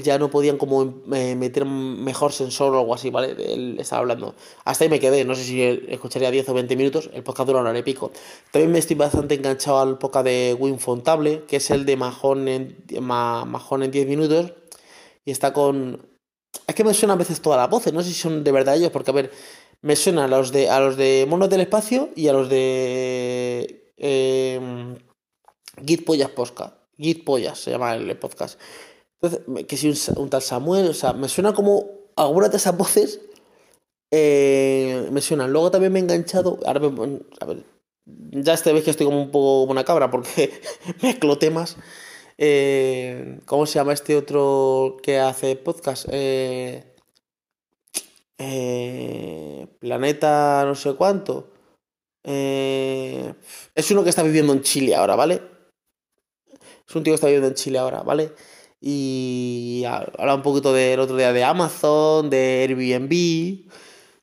ya 0.00 0.18
no 0.18 0.30
podían 0.30 0.56
como 0.56 1.02
eh, 1.12 1.36
meter 1.36 1.66
mejor 1.66 2.32
sensor 2.32 2.74
o 2.74 2.80
algo 2.80 2.94
así, 2.94 3.10
¿vale? 3.10 3.36
Él 3.38 3.76
estaba 3.78 4.00
hablando. 4.00 4.34
Hasta 4.64 4.84
ahí 4.84 4.90
me 4.90 4.98
quedé, 4.98 5.24
no 5.24 5.34
sé 5.34 5.44
si 5.44 5.62
escucharía 5.62 6.30
10 6.30 6.48
o 6.48 6.54
20 6.54 6.76
minutos, 6.76 7.10
el 7.12 7.22
podcast 7.22 7.48
dura 7.48 7.60
una 7.60 7.70
hora 7.70 7.84
pico. 7.84 8.10
También 8.50 8.72
me 8.72 8.78
estoy 8.78 8.96
bastante 8.96 9.34
enganchado 9.34 9.80
al 9.80 9.98
podcast 9.98 10.24
de 10.24 10.56
Winfontable, 10.58 11.44
que 11.46 11.56
es 11.56 11.70
el 11.70 11.84
de 11.84 11.96
Majón 11.96 12.48
en, 12.48 12.76
Majón 13.00 13.82
en 13.82 13.90
10 13.90 14.06
minutos, 14.06 14.54
y 15.26 15.30
está 15.30 15.52
con... 15.52 16.06
Es 16.66 16.74
que 16.74 16.84
me 16.84 16.94
suenan 16.94 17.16
a 17.16 17.18
veces 17.18 17.42
todas 17.42 17.58
las 17.58 17.68
voces, 17.68 17.92
no 17.92 18.02
sé 18.02 18.08
si 18.08 18.14
son 18.14 18.44
de 18.44 18.52
verdad 18.52 18.76
ellos, 18.76 18.90
porque 18.90 19.10
a 19.10 19.14
ver, 19.14 19.30
me 19.82 19.96
suenan 19.96 20.24
a 20.24 20.36
los 20.36 20.52
de, 20.52 20.70
a 20.70 20.80
los 20.80 20.96
de 20.96 21.26
Monos 21.28 21.50
del 21.50 21.60
Espacio 21.60 22.08
y 22.16 22.28
a 22.28 22.32
los 22.32 22.48
de... 22.48 23.92
Eh, 23.98 24.91
Git 25.84 26.04
Pollas 26.04 26.30
Posca. 26.30 26.74
Git 26.98 27.24
Pollas 27.24 27.58
se 27.58 27.70
llama 27.70 27.94
el 27.94 28.16
podcast. 28.18 28.58
Entonces, 29.20 29.66
que 29.66 29.76
si 29.76 29.94
un, 30.16 30.30
tal 30.30 30.42
Samuel, 30.42 30.88
o 30.88 30.94
sea, 30.94 31.12
me 31.12 31.28
suena 31.28 31.52
como 31.52 31.86
algunas 32.16 32.50
de 32.50 32.56
esas 32.56 32.76
voces 32.76 33.20
eh, 34.10 35.08
me 35.10 35.20
suenan. 35.22 35.52
Luego 35.52 35.70
también 35.70 35.92
me 35.92 35.98
he 35.98 36.02
enganchado, 36.02 36.58
ahora 36.66 36.80
me, 36.80 37.20
a 37.40 37.46
ver, 37.46 37.64
ya 38.04 38.52
este 38.52 38.72
vez 38.72 38.84
que 38.84 38.90
estoy 38.90 39.06
como 39.06 39.22
un 39.22 39.30
poco 39.30 39.66
como 39.66 39.84
cabra 39.84 40.10
porque 40.10 40.52
mezclo 41.02 41.38
temas. 41.38 41.76
Eh, 42.36 43.38
¿Cómo 43.46 43.66
se 43.66 43.74
llama 43.78 43.92
este 43.94 44.16
otro 44.16 44.98
que 45.02 45.18
hace 45.18 45.56
podcast? 45.56 46.06
Eh, 46.10 46.84
Planeta 49.78 50.64
no 50.66 50.74
sé 50.74 50.94
cuánto. 50.94 51.52
es 52.24 53.90
uno 53.90 54.04
que 54.04 54.10
está 54.10 54.22
viviendo 54.22 54.52
en 54.52 54.62
Chile 54.62 54.94
ahora, 54.94 55.16
¿vale? 55.16 55.51
Es 56.92 56.96
un 56.96 57.04
tío 57.04 57.12
que 57.12 57.14
está 57.14 57.28
viviendo 57.28 57.48
en 57.48 57.54
Chile 57.54 57.78
ahora, 57.78 58.02
¿vale? 58.02 58.34
y 58.84 59.84
habla 59.86 60.34
un 60.34 60.42
poquito 60.42 60.72
del 60.72 60.98
otro 60.98 61.16
día 61.16 61.32
de 61.32 61.44
Amazon, 61.44 62.28
de 62.28 62.66
Airbnb. 62.68 63.12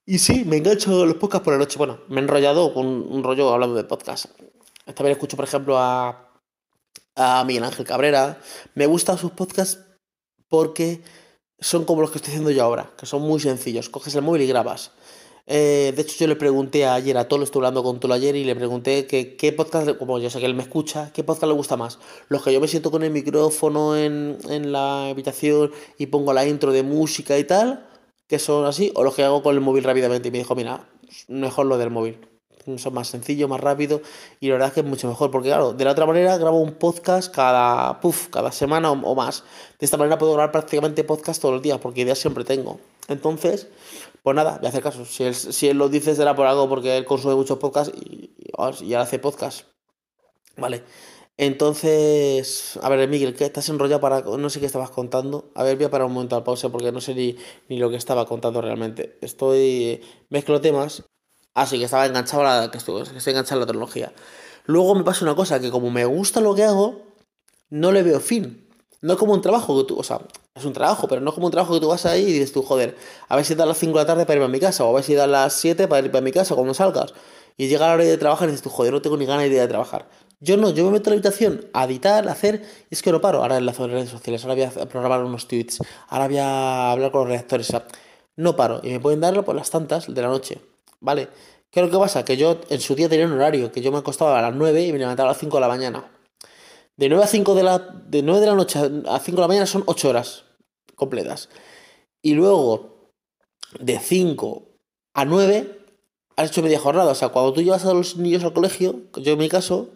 Y 0.05 0.19
sí, 0.19 0.43
me 0.43 0.57
engancho 0.57 1.05
los 1.05 1.15
podcasts 1.15 1.45
por 1.45 1.53
la 1.53 1.59
noche. 1.59 1.77
Bueno, 1.77 2.01
me 2.09 2.19
he 2.19 2.23
enrollado 2.23 2.73
con 2.73 2.85
un 2.85 3.23
rollo 3.23 3.53
hablando 3.53 3.75
de 3.75 3.85
podcast. 3.85 4.25
También 4.83 5.13
escucho, 5.13 5.37
por 5.37 5.45
ejemplo, 5.45 5.77
a, 5.77 6.29
a 7.15 7.43
Miguel 7.45 7.63
Ángel 7.63 7.85
Cabrera. 7.85 8.41
Me 8.75 8.85
gustan 8.85 9.17
sus 9.17 9.31
podcasts 9.31 9.79
porque 10.49 11.01
son 11.59 11.85
como 11.85 12.01
los 12.01 12.11
que 12.11 12.17
estoy 12.17 12.31
haciendo 12.31 12.51
yo 12.51 12.63
ahora, 12.63 12.91
que 12.97 13.05
son 13.05 13.21
muy 13.21 13.39
sencillos. 13.39 13.87
Coges 13.87 14.13
el 14.15 14.23
móvil 14.23 14.41
y 14.41 14.47
grabas. 14.47 14.91
Eh, 15.51 15.93
de 15.95 16.01
hecho, 16.03 16.15
yo 16.19 16.27
le 16.27 16.35
pregunté 16.35 16.85
ayer 16.85 17.17
a 17.17 17.27
Tolo, 17.27 17.43
estuve 17.43 17.61
hablando 17.65 17.81
con 17.81 17.99
Tolo 17.99 18.13
ayer 18.13 18.35
y 18.35 18.43
le 18.43 18.55
pregunté 18.55 19.07
que, 19.07 19.35
qué 19.35 19.51
podcast, 19.51 19.97
como 19.97 20.19
yo 20.19 20.29
sé 20.29 20.39
que 20.39 20.45
él 20.45 20.53
me 20.53 20.61
escucha, 20.61 21.11
qué 21.11 21.23
podcast 21.23 21.47
le 21.47 21.55
gusta 21.55 21.75
más. 21.75 21.97
Los 22.27 22.43
que 22.43 22.53
yo 22.53 22.61
me 22.61 22.67
siento 22.67 22.91
con 22.91 23.01
el 23.01 23.09
micrófono 23.09 23.97
en, 23.97 24.37
en 24.47 24.71
la 24.71 25.09
habitación 25.09 25.71
y 25.97 26.05
pongo 26.05 26.33
la 26.33 26.45
intro 26.45 26.71
de 26.71 26.83
música 26.83 27.35
y 27.39 27.45
tal, 27.45 27.87
que 28.27 28.37
son 28.37 28.67
así, 28.67 28.91
o 28.93 29.03
los 29.03 29.15
que 29.15 29.23
hago 29.23 29.41
con 29.41 29.55
el 29.55 29.61
móvil 29.61 29.83
rápidamente. 29.83 30.27
Y 30.27 30.31
me 30.31 30.37
dijo, 30.37 30.53
mira, 30.53 30.87
mejor 31.27 31.65
lo 31.65 31.79
del 31.79 31.89
móvil. 31.89 32.19
Son 32.77 32.93
más 32.93 33.07
sencillo, 33.07 33.47
más 33.47 33.59
rápido 33.59 34.01
y 34.39 34.47
la 34.49 34.53
verdad 34.53 34.67
es 34.67 34.73
que 34.75 34.79
es 34.81 34.85
mucho 34.85 35.07
mejor 35.07 35.31
porque 35.31 35.47
claro, 35.47 35.73
de 35.73 35.85
la 35.85 35.91
otra 35.91 36.05
manera 36.05 36.37
grabo 36.37 36.59
un 36.59 36.73
podcast 36.73 37.33
cada, 37.33 37.99
puff, 37.99 38.27
cada 38.27 38.51
semana 38.51 38.91
o, 38.91 39.01
o 39.01 39.15
más. 39.15 39.43
De 39.79 39.85
esta 39.85 39.97
manera 39.97 40.19
puedo 40.19 40.33
grabar 40.33 40.51
prácticamente 40.51 41.03
podcast 41.03 41.41
todos 41.41 41.55
los 41.55 41.63
días 41.63 41.79
porque 41.79 42.01
ideas 42.01 42.19
siempre 42.19 42.43
tengo. 42.43 42.79
Entonces, 43.07 43.67
pues 44.23 44.35
nada, 44.35 44.57
voy 44.57 44.65
a 44.65 44.69
hacer 44.69 44.83
caso. 44.83 45.05
Si 45.05 45.23
él, 45.23 45.35
si 45.35 45.67
él 45.67 45.77
lo 45.77 45.89
dice 45.89 46.15
será 46.15 46.35
por 46.35 46.47
algo 46.47 46.67
porque 46.67 46.97
él 46.97 47.05
consume 47.05 47.35
muchos 47.35 47.57
podcasts 47.57 47.93
y, 47.95 48.35
y, 48.81 48.93
hace 48.93 49.19
podcast. 49.19 49.65
Vale. 50.57 50.83
Entonces, 51.37 52.77
a 52.81 52.89
ver, 52.89 53.07
Miguel, 53.07 53.33
¿qué 53.33 53.45
estás 53.45 53.69
enrollado 53.69 54.01
para.? 54.01 54.21
No 54.21 54.49
sé 54.49 54.59
qué 54.59 54.65
estabas 54.65 54.91
contando. 54.91 55.51
A 55.55 55.63
ver, 55.63 55.77
voy 55.77 55.85
a 55.85 55.89
parar 55.89 56.07
un 56.07 56.13
momento 56.13 56.35
al 56.35 56.43
pausa 56.43 56.69
porque 56.69 56.91
no 56.91 56.99
sé 56.99 57.15
ni, 57.15 57.37
lo 57.79 57.89
que 57.89 57.95
estaba 57.95 58.25
contando 58.25 58.61
realmente. 58.61 59.17
Estoy. 59.21 60.01
Mezclo 60.29 60.59
temas. 60.59 61.03
Así 61.53 61.75
ah, 61.77 61.79
que 61.79 61.85
estaba 61.85 62.05
enganchado 62.05 62.45
a. 62.45 62.69
Que 62.71 62.77
estoy, 62.77 63.03
que 63.03 63.17
estoy 63.17 63.31
enganchado 63.31 63.61
a 63.61 63.61
la 63.61 63.67
tecnología. 63.67 64.11
Luego 64.65 64.95
me 64.95 65.03
pasa 65.03 65.23
una 65.23 65.35
cosa, 65.35 65.59
que 65.59 65.71
como 65.71 65.89
me 65.89 66.05
gusta 66.05 66.41
lo 66.41 66.53
que 66.55 66.63
hago, 66.63 67.01
no 67.69 67.91
le 67.91 68.03
veo 68.03 68.19
fin. 68.19 68.68
No 69.01 69.17
como 69.17 69.33
un 69.33 69.41
trabajo 69.41 69.77
que 69.77 69.87
tú, 69.87 69.97
o 69.97 70.03
sea, 70.03 70.19
es 70.55 70.65
un 70.65 70.73
trabajo, 70.73 71.07
pero 71.07 71.21
no 71.21 71.33
como 71.33 71.45
un 71.45 71.51
trabajo 71.51 71.73
que 71.73 71.79
tú 71.79 71.87
vas 71.87 72.05
ahí 72.05 72.23
y 72.23 72.33
dices 72.33 72.51
tú, 72.51 72.63
joder, 72.63 72.97
a 73.29 73.35
ver 73.35 73.45
si 73.45 73.55
da 73.55 73.65
las 73.65 73.77
5 73.77 73.97
de 73.97 74.03
la 74.03 74.07
tarde 74.07 74.25
para 74.25 74.35
irme 74.35 74.45
a 74.45 74.49
mi 74.49 74.59
casa, 74.59 74.83
o 74.83 74.89
a 74.89 74.93
ver 74.93 75.03
si 75.03 75.15
da 75.15 75.25
las 75.25 75.53
7 75.53 75.87
para 75.87 76.05
ir 76.05 76.15
a 76.15 76.21
mi 76.21 76.31
casa 76.31 76.55
cuando 76.55 76.73
salgas. 76.73 77.13
Y 77.55 77.67
llega 77.67 77.87
la 77.87 77.93
hora 77.93 78.03
de 78.03 78.17
trabajar 78.17 78.49
y 78.49 78.51
dices 78.51 78.63
tú, 78.63 78.69
joder, 78.69 78.91
no 78.93 79.01
tengo 79.01 79.17
ni 79.17 79.25
ganas 79.25 79.43
de 79.43 79.49
de 79.49 79.67
trabajar. 79.67 80.07
Yo 80.41 80.55
no, 80.57 80.69
yo 80.69 80.85
me 80.85 80.91
meto 80.91 81.09
en 81.09 81.15
la 81.15 81.15
habitación 81.15 81.65
a 81.73 81.85
editar, 81.85 82.27
a 82.27 82.31
hacer, 82.31 82.63
y 82.89 82.93
es 82.93 83.01
que 83.01 83.11
no 83.11 83.19
paro. 83.21 83.41
Ahora 83.41 83.57
en 83.57 83.65
las 83.65 83.77
redes 83.77 84.09
sociales, 84.09 84.43
ahora 84.43 84.55
voy 84.55 84.63
a 84.63 84.85
programar 84.87 85.23
unos 85.23 85.47
tweets, 85.47 85.79
ahora 86.07 86.27
voy 86.27 86.37
a 86.37 86.91
hablar 86.91 87.11
con 87.11 87.21
los 87.21 87.29
redactores, 87.29 87.69
o 87.69 87.71
sea, 87.71 87.87
no 88.37 88.55
paro. 88.55 88.79
Y 88.83 88.91
me 88.91 88.99
pueden 88.99 89.19
darlo 89.19 89.43
por 89.43 89.55
las 89.55 89.69
tantas 89.69 90.13
de 90.13 90.21
la 90.21 90.29
noche, 90.29 90.61
¿vale? 91.01 91.27
¿Qué 91.71 91.81
es 91.81 91.85
lo 91.85 91.91
que 91.91 91.97
pasa? 91.97 92.25
Que 92.25 92.37
yo 92.37 92.57
en 92.69 92.79
su 92.79 92.95
día 92.95 93.09
tenía 93.09 93.25
un 93.25 93.33
horario, 93.33 93.71
que 93.71 93.81
yo 93.81 93.91
me 93.91 93.97
acostaba 93.99 94.39
a 94.39 94.41
las 94.41 94.55
9 94.55 94.81
y 94.85 94.93
me 94.93 94.99
levantaba 94.99 95.29
a 95.29 95.33
las 95.33 95.39
5 95.39 95.57
de 95.57 95.61
la 95.61 95.67
mañana. 95.67 96.18
De 96.99 97.07
9 97.07 97.23
a 97.23 97.27
5 97.27 97.55
de 97.55 97.63
la, 97.63 97.79
de 97.79 98.21
9 98.21 98.41
de 98.41 98.47
la 98.47 98.55
noche 98.55 98.77
a 98.77 99.19
5 99.19 99.35
de 99.37 99.41
la 99.41 99.47
mañana 99.47 99.65
son 99.65 99.83
8 99.85 100.09
horas 100.09 100.43
completas. 100.95 101.47
Y 102.21 102.33
luego, 102.33 103.13
de 103.79 103.97
5 103.97 104.67
a 105.13 105.23
9, 105.23 105.79
has 106.35 106.49
hecho 106.49 106.61
media 106.61 106.77
jornada. 106.77 107.09
O 107.09 107.15
sea, 107.15 107.29
cuando 107.29 107.53
tú 107.53 107.61
llevas 107.61 107.85
a 107.85 107.93
los 107.93 108.17
niños 108.17 108.43
al 108.43 108.51
colegio, 108.51 109.03
yo 109.15 109.31
en 109.31 109.39
mi 109.39 109.47
caso, 109.47 109.91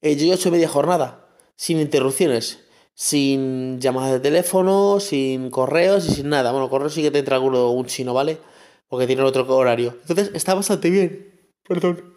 eh, 0.00 0.14
yo 0.14 0.30
he 0.30 0.34
hecho 0.36 0.52
media 0.52 0.68
jornada, 0.68 1.26
sin 1.56 1.80
interrupciones, 1.80 2.60
sin 2.94 3.80
llamadas 3.80 4.12
de 4.12 4.20
teléfono, 4.20 5.00
sin 5.00 5.50
correos 5.50 6.06
y 6.06 6.14
sin 6.14 6.28
nada. 6.28 6.52
Bueno, 6.52 6.70
correos 6.70 6.94
sí 6.94 7.02
que 7.02 7.10
te 7.10 7.18
entra 7.18 7.34
alguno, 7.34 7.72
un 7.72 7.86
chino, 7.86 8.14
¿vale? 8.14 8.38
Porque 8.86 9.08
tienen 9.08 9.24
otro 9.24 9.44
horario. 9.56 9.96
Entonces, 10.02 10.30
está 10.34 10.54
bastante 10.54 10.88
bien. 10.88 11.50
Perdón. 11.66 12.14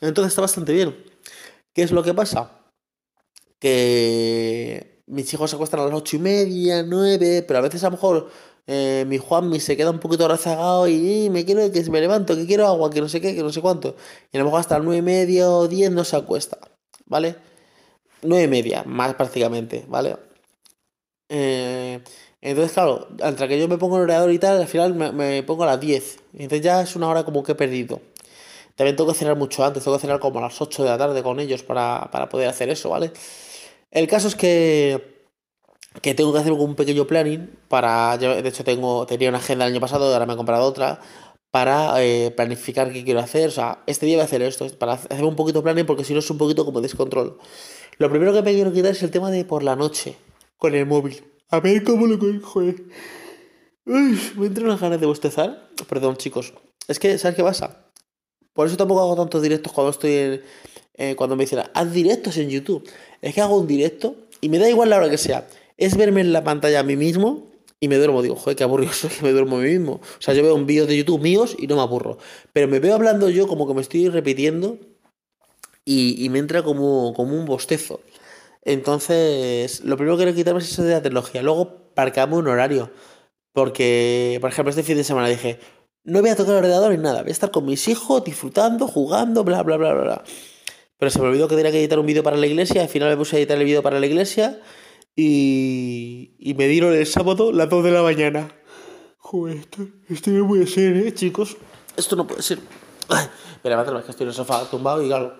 Entonces, 0.00 0.30
está 0.30 0.42
bastante 0.42 0.72
bien. 0.72 1.11
¿Qué 1.74 1.82
es 1.82 1.92
lo 1.92 2.02
que 2.02 2.14
pasa? 2.14 2.50
Que 3.58 5.02
mis 5.06 5.32
hijos 5.32 5.50
se 5.50 5.56
acuestan 5.56 5.80
a 5.80 5.84
las 5.84 5.94
ocho 5.94 6.16
y 6.16 6.18
media, 6.18 6.82
nueve, 6.82 7.42
pero 7.42 7.58
a 7.58 7.62
veces 7.62 7.82
a 7.84 7.86
lo 7.86 7.92
mejor 7.92 8.30
eh, 8.66 9.04
mi 9.08 9.18
Juanmi 9.18 9.58
se 9.60 9.76
queda 9.76 9.90
un 9.90 9.98
poquito 9.98 10.28
rezagado 10.28 10.86
y, 10.88 11.28
me 11.30 11.44
quiero 11.44 11.70
que 11.72 11.82
me 11.90 12.00
levanto, 12.00 12.36
que 12.36 12.46
quiero 12.46 12.66
agua, 12.66 12.90
que 12.90 13.00
no 13.00 13.08
sé 13.08 13.20
qué, 13.20 13.34
que 13.34 13.42
no 13.42 13.50
sé 13.52 13.60
cuánto. 13.60 13.96
Y 14.32 14.36
a 14.36 14.40
lo 14.40 14.44
mejor 14.46 14.60
hasta 14.60 14.76
las 14.76 14.84
nueve 14.84 14.98
y 14.98 15.02
media 15.02 15.50
o 15.50 15.68
diez 15.68 15.90
no 15.90 16.04
se 16.04 16.16
acuesta, 16.16 16.58
¿vale? 17.06 17.36
Nueve 18.22 18.44
y 18.44 18.48
media, 18.48 18.84
más 18.84 19.14
prácticamente, 19.14 19.84
¿vale? 19.88 20.16
Eh, 21.28 22.00
entonces, 22.40 22.72
claro, 22.72 23.08
entre 23.20 23.48
que 23.48 23.58
yo 23.58 23.68
me 23.68 23.78
pongo 23.78 23.96
el 23.96 24.02
orador 24.02 24.30
y 24.32 24.38
tal, 24.38 24.58
al 24.60 24.66
final 24.68 24.94
me, 24.94 25.12
me 25.12 25.42
pongo 25.42 25.64
a 25.64 25.66
las 25.66 25.80
10. 25.80 26.18
Entonces 26.34 26.60
ya 26.62 26.82
es 26.82 26.96
una 26.96 27.08
hora 27.08 27.24
como 27.24 27.42
que 27.42 27.52
he 27.52 27.54
perdido. 27.54 28.00
También 28.76 28.96
tengo 28.96 29.12
que 29.12 29.18
cenar 29.18 29.36
mucho 29.36 29.64
antes, 29.64 29.84
tengo 29.84 29.96
que 29.96 30.00
cenar 30.00 30.18
como 30.18 30.38
a 30.38 30.42
las 30.42 30.60
8 30.60 30.82
de 30.82 30.88
la 30.88 30.98
tarde 30.98 31.22
con 31.22 31.40
ellos 31.40 31.62
para, 31.62 32.08
poder 32.30 32.48
hacer 32.48 32.68
eso, 32.70 32.90
¿vale? 32.90 33.12
El 33.90 34.06
caso 34.06 34.28
es 34.28 34.36
que 34.36 35.10
que 36.00 36.14
tengo 36.14 36.32
que 36.32 36.38
hacer 36.38 36.52
un 36.52 36.74
pequeño 36.74 37.06
planning 37.06 37.50
para, 37.68 38.16
de 38.16 38.48
hecho 38.48 38.64
tengo, 38.64 39.04
tenía 39.04 39.28
una 39.28 39.36
agenda 39.36 39.66
el 39.66 39.72
año 39.72 39.80
pasado, 39.80 40.10
ahora 40.10 40.24
me 40.24 40.32
he 40.32 40.36
comprado 40.36 40.64
otra, 40.64 41.00
para 41.50 42.02
eh, 42.02 42.32
planificar 42.34 42.90
qué 42.90 43.04
quiero 43.04 43.20
hacer, 43.20 43.48
o 43.48 43.52
sea, 43.52 43.82
este 43.86 44.06
día 44.06 44.16
voy 44.16 44.22
a 44.22 44.24
hacer 44.24 44.40
esto, 44.40 44.66
para 44.78 44.94
hacer 44.94 45.22
un 45.22 45.36
poquito 45.36 45.62
planning 45.62 45.84
porque 45.84 46.02
si 46.02 46.14
no 46.14 46.20
es 46.20 46.30
un 46.30 46.38
poquito 46.38 46.64
como 46.64 46.80
descontrol. 46.80 47.38
Lo 47.98 48.08
primero 48.08 48.32
que 48.32 48.40
me 48.40 48.54
quiero 48.54 48.72
quitar 48.72 48.92
es 48.92 49.02
el 49.02 49.10
tema 49.10 49.30
de 49.30 49.44
por 49.44 49.62
la 49.62 49.76
noche, 49.76 50.16
con 50.56 50.74
el 50.74 50.86
móvil. 50.86 51.22
A 51.50 51.60
ver 51.60 51.84
cómo 51.84 52.06
lo 52.06 52.18
cojo. 52.18 52.62
Eh. 52.62 52.76
me 53.84 54.46
entra 54.46 54.64
unas 54.64 54.80
ganas 54.80 54.98
de 54.98 55.06
bostezar. 55.06 55.68
Perdón, 55.86 56.16
chicos. 56.16 56.54
Es 56.88 56.98
que, 56.98 57.18
¿sabes 57.18 57.36
qué 57.36 57.42
pasa? 57.42 57.81
Por 58.52 58.66
eso 58.66 58.76
tampoco 58.76 59.00
hago 59.00 59.16
tantos 59.16 59.42
directos 59.42 59.72
cuando 59.72 59.90
estoy 59.90 60.12
en, 60.12 60.42
eh, 60.94 61.16
cuando 61.16 61.36
me 61.36 61.44
dicen, 61.44 61.60
haz 61.72 61.92
directos 61.92 62.36
en 62.36 62.50
YouTube. 62.50 62.88
Es 63.20 63.34
que 63.34 63.40
hago 63.40 63.58
un 63.58 63.66
directo 63.66 64.16
y 64.40 64.48
me 64.48 64.58
da 64.58 64.68
igual 64.68 64.90
la 64.90 64.96
hora 64.96 65.10
que 65.10 65.18
sea 65.18 65.46
es 65.76 65.96
verme 65.96 66.20
en 66.20 66.32
la 66.32 66.44
pantalla 66.44 66.80
a 66.80 66.82
mí 66.82 66.96
mismo 66.96 67.50
y 67.80 67.88
me 67.88 67.96
duermo. 67.96 68.22
Digo, 68.22 68.36
joder, 68.36 68.56
qué 68.56 68.64
aburrido 68.64 68.92
soy 68.92 69.10
me 69.22 69.32
duermo 69.32 69.56
a 69.56 69.60
mí 69.60 69.70
mismo. 69.70 69.94
O 69.94 70.20
sea, 70.22 70.34
yo 70.34 70.42
veo 70.42 70.54
un 70.54 70.66
vídeo 70.66 70.86
de 70.86 70.96
YouTube 70.96 71.20
míos 71.20 71.56
y 71.58 71.66
no 71.66 71.76
me 71.76 71.82
aburro. 71.82 72.18
Pero 72.52 72.68
me 72.68 72.78
veo 72.78 72.94
hablando 72.94 73.28
yo 73.30 73.46
como 73.46 73.66
que 73.66 73.74
me 73.74 73.80
estoy 73.80 74.08
repitiendo 74.08 74.78
y, 75.84 76.28
me 76.30 76.38
entra 76.38 76.62
como, 76.62 77.12
como 77.14 77.36
un 77.36 77.44
bostezo. 77.44 78.00
Entonces, 78.64 79.80
lo 79.84 79.96
primero 79.96 80.16
que 80.16 80.22
quiero 80.22 80.36
quitarme 80.36 80.60
es 80.60 80.70
eso 80.70 80.84
de 80.84 80.92
la 80.92 81.02
tecnología. 81.02 81.42
Luego, 81.42 81.90
parcamos 81.94 82.38
un 82.38 82.46
horario. 82.46 82.92
Porque, 83.52 84.38
por 84.40 84.50
ejemplo, 84.50 84.70
este 84.70 84.84
fin 84.84 84.96
de 84.96 85.04
semana 85.04 85.28
dije, 85.28 85.58
no 86.04 86.20
voy 86.20 86.30
a 86.30 86.36
tocar 86.36 86.64
el 86.64 86.90
ni 86.90 86.96
nada. 86.96 87.22
Voy 87.22 87.30
a 87.30 87.32
estar 87.32 87.50
con 87.50 87.64
mis 87.64 87.86
hijos, 87.88 88.24
disfrutando, 88.24 88.88
jugando, 88.88 89.44
bla, 89.44 89.62
bla, 89.62 89.76
bla, 89.76 89.94
bla. 89.94 90.24
Pero 90.98 91.10
se 91.10 91.20
me 91.20 91.28
olvidó 91.28 91.48
que 91.48 91.56
tenía 91.56 91.70
que 91.70 91.80
editar 91.80 91.98
un 91.98 92.06
vídeo 92.06 92.22
para 92.22 92.36
la 92.36 92.46
iglesia. 92.46 92.82
Al 92.82 92.88
final 92.88 93.10
me 93.10 93.16
puse 93.16 93.36
a 93.36 93.38
editar 93.38 93.58
el 93.58 93.64
vídeo 93.64 93.82
para 93.82 94.00
la 94.00 94.06
iglesia. 94.06 94.60
Y, 95.14 96.54
me 96.56 96.66
dieron 96.68 96.94
el 96.94 97.06
sábado 97.06 97.52
las 97.52 97.68
2 97.68 97.84
de 97.84 97.90
la 97.90 98.02
mañana. 98.02 98.52
Joder, 99.18 99.58
esto, 99.58 99.86
esto 100.08 100.30
no 100.30 100.48
puede 100.48 100.66
ser, 100.66 100.96
¿eh, 100.96 101.14
chicos? 101.14 101.56
Esto 101.96 102.16
no 102.16 102.26
puede 102.26 102.42
ser. 102.42 102.58
Ay, 103.08 103.26
me 103.62 103.70
es 103.70 104.04
que 104.04 104.10
estoy 104.10 104.24
en 104.24 104.28
el 104.28 104.34
sofá 104.34 104.64
tumbado 104.70 105.02
y 105.02 105.08
claro. 105.08 105.34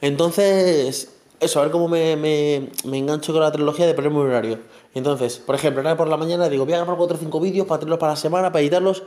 Entonces, 0.00 1.12
eso, 1.38 1.60
a 1.60 1.62
ver 1.62 1.72
cómo 1.72 1.88
me, 1.88 2.70
engancho 2.84 3.32
con 3.32 3.42
la 3.42 3.52
trilogía 3.52 3.86
de 3.86 4.08
un 4.08 4.16
horario. 4.16 4.58
Entonces, 4.94 5.38
por 5.38 5.54
ejemplo, 5.54 5.82
ahora 5.82 5.96
por 5.96 6.08
la 6.08 6.16
mañana 6.16 6.48
digo, 6.48 6.64
voy 6.64 6.74
a 6.74 6.78
grabar 6.78 6.96
4 6.96 7.16
o 7.16 7.20
5 7.20 7.40
vídeos 7.40 7.66
para 7.66 7.80
tenerlos 7.80 7.98
para 7.98 8.12
la 8.12 8.16
semana, 8.16 8.50
para 8.50 8.62
editarlos. 8.62 9.04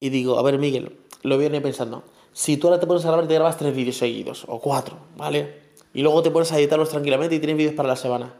Y 0.00 0.08
digo, 0.10 0.38
a 0.38 0.42
ver, 0.42 0.58
Miguel, 0.58 0.98
lo 1.22 1.38
viene 1.38 1.60
pensando. 1.60 2.04
Si 2.32 2.56
tú 2.56 2.68
ahora 2.68 2.80
te 2.80 2.86
pones 2.86 3.04
a 3.04 3.08
grabar 3.08 3.24
y 3.24 3.28
te 3.28 3.34
grabas 3.34 3.58
3 3.58 3.74
vídeos 3.74 3.96
seguidos, 3.96 4.44
o 4.48 4.60
4, 4.60 4.96
¿vale? 5.16 5.62
Y 5.92 6.02
luego 6.02 6.22
te 6.22 6.30
pones 6.30 6.50
a 6.52 6.58
editarlos 6.58 6.88
tranquilamente 6.88 7.36
y 7.36 7.38
tienes 7.38 7.56
vídeos 7.56 7.74
para 7.74 7.88
la 7.88 7.96
semana. 7.96 8.34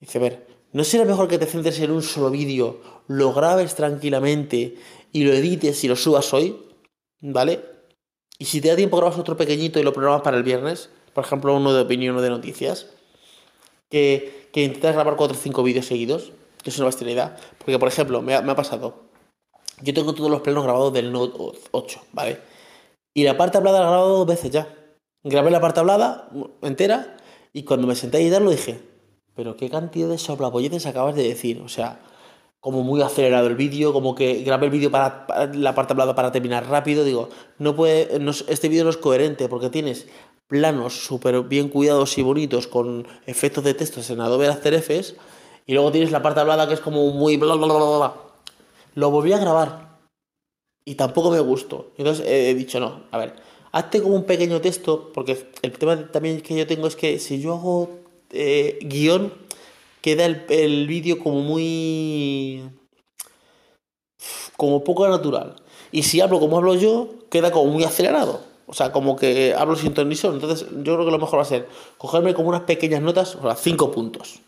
Dice, 0.00 0.18
a 0.18 0.20
ver, 0.20 0.46
¿no 0.72 0.84
será 0.84 1.04
mejor 1.04 1.28
que 1.28 1.38
te 1.38 1.46
centres 1.46 1.78
en 1.80 1.92
un 1.92 2.02
solo 2.02 2.30
vídeo, 2.30 2.80
lo 3.06 3.32
grabes 3.32 3.74
tranquilamente 3.74 4.76
y 5.12 5.24
lo 5.24 5.32
edites 5.32 5.84
y 5.84 5.88
lo 5.88 5.96
subas 5.96 6.34
hoy? 6.34 6.56
¿Vale? 7.20 7.64
Y 8.38 8.46
si 8.46 8.60
te 8.60 8.68
da 8.68 8.76
tiempo 8.76 8.96
grabas 8.96 9.18
otro 9.18 9.36
pequeñito 9.36 9.78
y 9.78 9.84
lo 9.84 9.92
programas 9.92 10.22
para 10.22 10.36
el 10.36 10.42
viernes, 10.42 10.90
por 11.12 11.24
ejemplo 11.24 11.56
uno 11.56 11.72
de 11.72 11.82
opinión 11.82 12.16
o 12.16 12.20
de 12.20 12.30
noticias, 12.30 12.88
que, 13.88 14.43
que 14.54 14.62
intentas 14.62 14.94
grabar 14.94 15.16
4 15.16 15.36
o 15.36 15.40
5 15.40 15.62
vídeos 15.64 15.84
seguidos, 15.84 16.30
que 16.62 16.70
es 16.70 16.78
una 16.78 16.88
idea. 17.10 17.36
Porque, 17.58 17.76
por 17.76 17.88
ejemplo, 17.88 18.22
me 18.22 18.34
ha, 18.34 18.54
pasado, 18.54 19.02
yo 19.82 19.92
tengo 19.92 20.14
todos 20.14 20.30
los 20.30 20.42
planos 20.42 20.62
grabados 20.62 20.92
del 20.92 21.10
Note 21.10 21.58
8, 21.72 22.00
¿vale? 22.12 22.38
Y 23.12 23.24
la 23.24 23.36
parte 23.36 23.58
hablada 23.58 23.80
la 23.80 23.86
he 23.86 23.88
grabado 23.88 24.18
dos 24.18 24.26
veces 24.28 24.52
ya. 24.52 24.72
Grabé 25.24 25.50
la 25.50 25.60
parte 25.60 25.80
hablada 25.80 26.30
entera 26.62 27.16
y 27.52 27.64
cuando 27.64 27.88
me 27.88 27.96
senté 27.96 28.18
a 28.18 28.20
editarlo 28.20 28.52
dije, 28.52 28.80
pero 29.34 29.56
qué 29.56 29.68
cantidad 29.68 30.08
de 30.08 30.18
soplapolletes 30.18 30.86
acabas 30.86 31.16
de 31.16 31.24
decir. 31.24 31.60
O 31.60 31.68
sea, 31.68 31.98
como 32.60 32.84
muy 32.84 33.02
acelerado 33.02 33.48
el 33.48 33.56
vídeo, 33.56 33.92
como 33.92 34.14
que 34.14 34.44
grabé 34.44 34.66
el 34.66 34.72
vídeo 34.72 34.92
para, 34.92 35.50
la 35.52 35.74
parte 35.74 35.94
hablada 35.94 36.14
para 36.14 36.30
terminar 36.30 36.68
rápido. 36.68 37.02
Digo, 37.02 37.28
no 37.58 37.74
puede, 37.74 38.08
este 38.46 38.68
vídeo 38.68 38.84
no 38.84 38.90
es 38.90 38.98
coherente 38.98 39.48
porque 39.48 39.68
tienes 39.68 40.06
planos 40.48 41.04
súper 41.04 41.42
bien 41.42 41.68
cuidados 41.68 42.18
y 42.18 42.22
bonitos 42.22 42.66
con 42.66 43.06
efectos 43.26 43.64
de 43.64 43.74
textos 43.74 44.10
en 44.10 44.20
Adobe 44.20 44.48
After 44.48 44.74
Effects 44.74 45.14
y 45.66 45.74
luego 45.74 45.92
tienes 45.92 46.10
la 46.10 46.22
parte 46.22 46.40
hablada 46.40 46.68
que 46.68 46.74
es 46.74 46.80
como 46.80 47.10
muy 47.10 47.36
bla 47.36 47.54
bla 47.54 47.66
bla 47.66 47.76
bla. 47.76 48.14
Lo 48.94 49.10
volví 49.10 49.32
a 49.32 49.38
grabar 49.38 49.98
y 50.84 50.94
tampoco 50.94 51.30
me 51.30 51.40
gustó. 51.40 51.92
Entonces 51.96 52.26
he 52.28 52.54
dicho, 52.54 52.78
no, 52.80 53.04
a 53.10 53.18
ver, 53.18 53.34
hazte 53.72 54.02
como 54.02 54.14
un 54.14 54.24
pequeño 54.24 54.60
texto 54.60 55.10
porque 55.12 55.50
el 55.62 55.72
tema 55.72 56.10
también 56.10 56.40
que 56.40 56.56
yo 56.56 56.66
tengo 56.66 56.86
es 56.86 56.96
que 56.96 57.18
si 57.18 57.40
yo 57.40 57.54
hago 57.54 57.90
eh, 58.30 58.78
guion 58.82 59.32
queda 60.04 60.26
el, 60.26 60.86
vídeo 60.86 61.18
como 61.18 61.40
muy... 61.40 62.62
como 64.58 64.84
poco 64.84 65.08
natural. 65.08 65.56
Y 65.92 66.02
si 66.02 66.20
hablo 66.20 66.40
como 66.40 66.58
hablo 66.58 66.74
yo, 66.74 67.08
queda 67.30 67.50
como 67.50 67.72
muy 67.72 67.84
acelerado. 67.84 68.44
O 68.66 68.74
sea, 68.74 68.92
como 68.92 69.16
que 69.16 69.54
hablo 69.56 69.76
sin 69.76 69.94
tonisón. 69.94 70.34
Entonces, 70.34 70.68
yo 70.70 70.94
creo 70.94 71.04
que 71.04 71.10
lo 71.10 71.18
mejor 71.18 71.38
va 71.38 71.42
a 71.42 71.46
ser 71.46 71.68
cogerme 71.98 72.34
como 72.34 72.48
unas 72.48 72.62
pequeñas 72.62 73.02
notas, 73.02 73.34
o 73.36 73.42
sea, 73.42 73.54
cinco 73.56 73.90
puntos. 73.90 74.40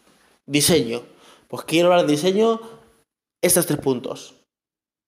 Diseño. 0.46 1.02
Pues 1.48 1.64
quiero 1.64 1.88
hablar 1.88 2.06
de 2.06 2.12
diseño, 2.12 2.60
estos 3.42 3.66
tres 3.66 3.78
puntos. 3.78 4.34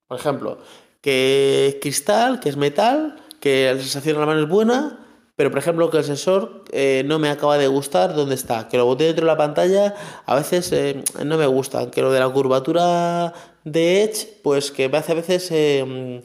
Por 0.07 0.19
ejemplo, 0.19 0.59
que 1.01 1.69
es 1.69 1.75
cristal, 1.81 2.41
que 2.41 2.49
es 2.49 2.57
metal, 2.57 3.17
que 3.41 3.73
la 3.75 3.81
sensación 3.81 4.17
en 4.17 4.21
la 4.21 4.27
mano 4.27 4.41
es 4.41 4.49
buena, 4.49 5.05
pero 5.37 5.51
por 5.51 5.61
ejemplo 5.61 5.89
que 5.89 5.99
el 5.99 6.05
sensor 6.05 6.65
eh, 6.73 7.05
no 7.07 7.21
me 7.21 7.31
acaba 7.31 7.59
de 7.59 7.69
gustar 7.69 8.15
dónde 8.15 8.35
está, 8.35 8.69
que 8.69 8.77
lo 8.77 8.87
boté 8.87 9.05
dentro 9.05 9.25
de 9.25 9.31
la 9.31 9.37
pantalla 9.37 9.95
a 10.27 10.35
veces 10.35 10.73
eh, 10.73 11.05
no 11.25 11.39
me 11.39 11.47
gusta, 11.47 11.93
que 11.93 12.03
lo 12.03 12.11
de 12.11 12.19
la 12.19 12.29
curvatura 12.29 13.33
de 13.63 14.03
Edge, 14.03 14.41
pues 14.43 14.73
que 14.73 14.89
me 14.89 14.99
hace 14.99 15.13
a 15.13 15.15
veces 15.15 15.49
eh, 15.53 16.23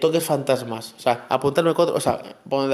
toques 0.00 0.24
fantasmas, 0.24 0.94
o 0.98 1.00
sea, 1.00 1.26
apuntarme, 1.28 1.70
o 1.70 2.00
sea, 2.00 2.20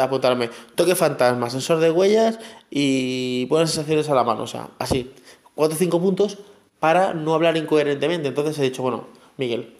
apuntarme 0.00 0.48
toques 0.74 0.96
fantasmas, 0.96 1.52
sensor 1.52 1.80
de 1.80 1.90
huellas 1.90 2.38
y 2.70 3.44
buenas 3.46 3.70
sensaciones 3.70 4.08
a 4.08 4.14
la 4.14 4.24
mano, 4.24 4.44
o 4.44 4.46
sea, 4.46 4.70
así, 4.78 5.12
4 5.54 5.76
o 5.76 5.78
5 5.78 6.00
puntos 6.00 6.38
para 6.78 7.12
no 7.12 7.34
hablar 7.34 7.56
incoherentemente, 7.56 8.28
entonces 8.28 8.58
he 8.58 8.62
dicho, 8.62 8.82
bueno, 8.82 9.06
Miguel, 9.36 9.76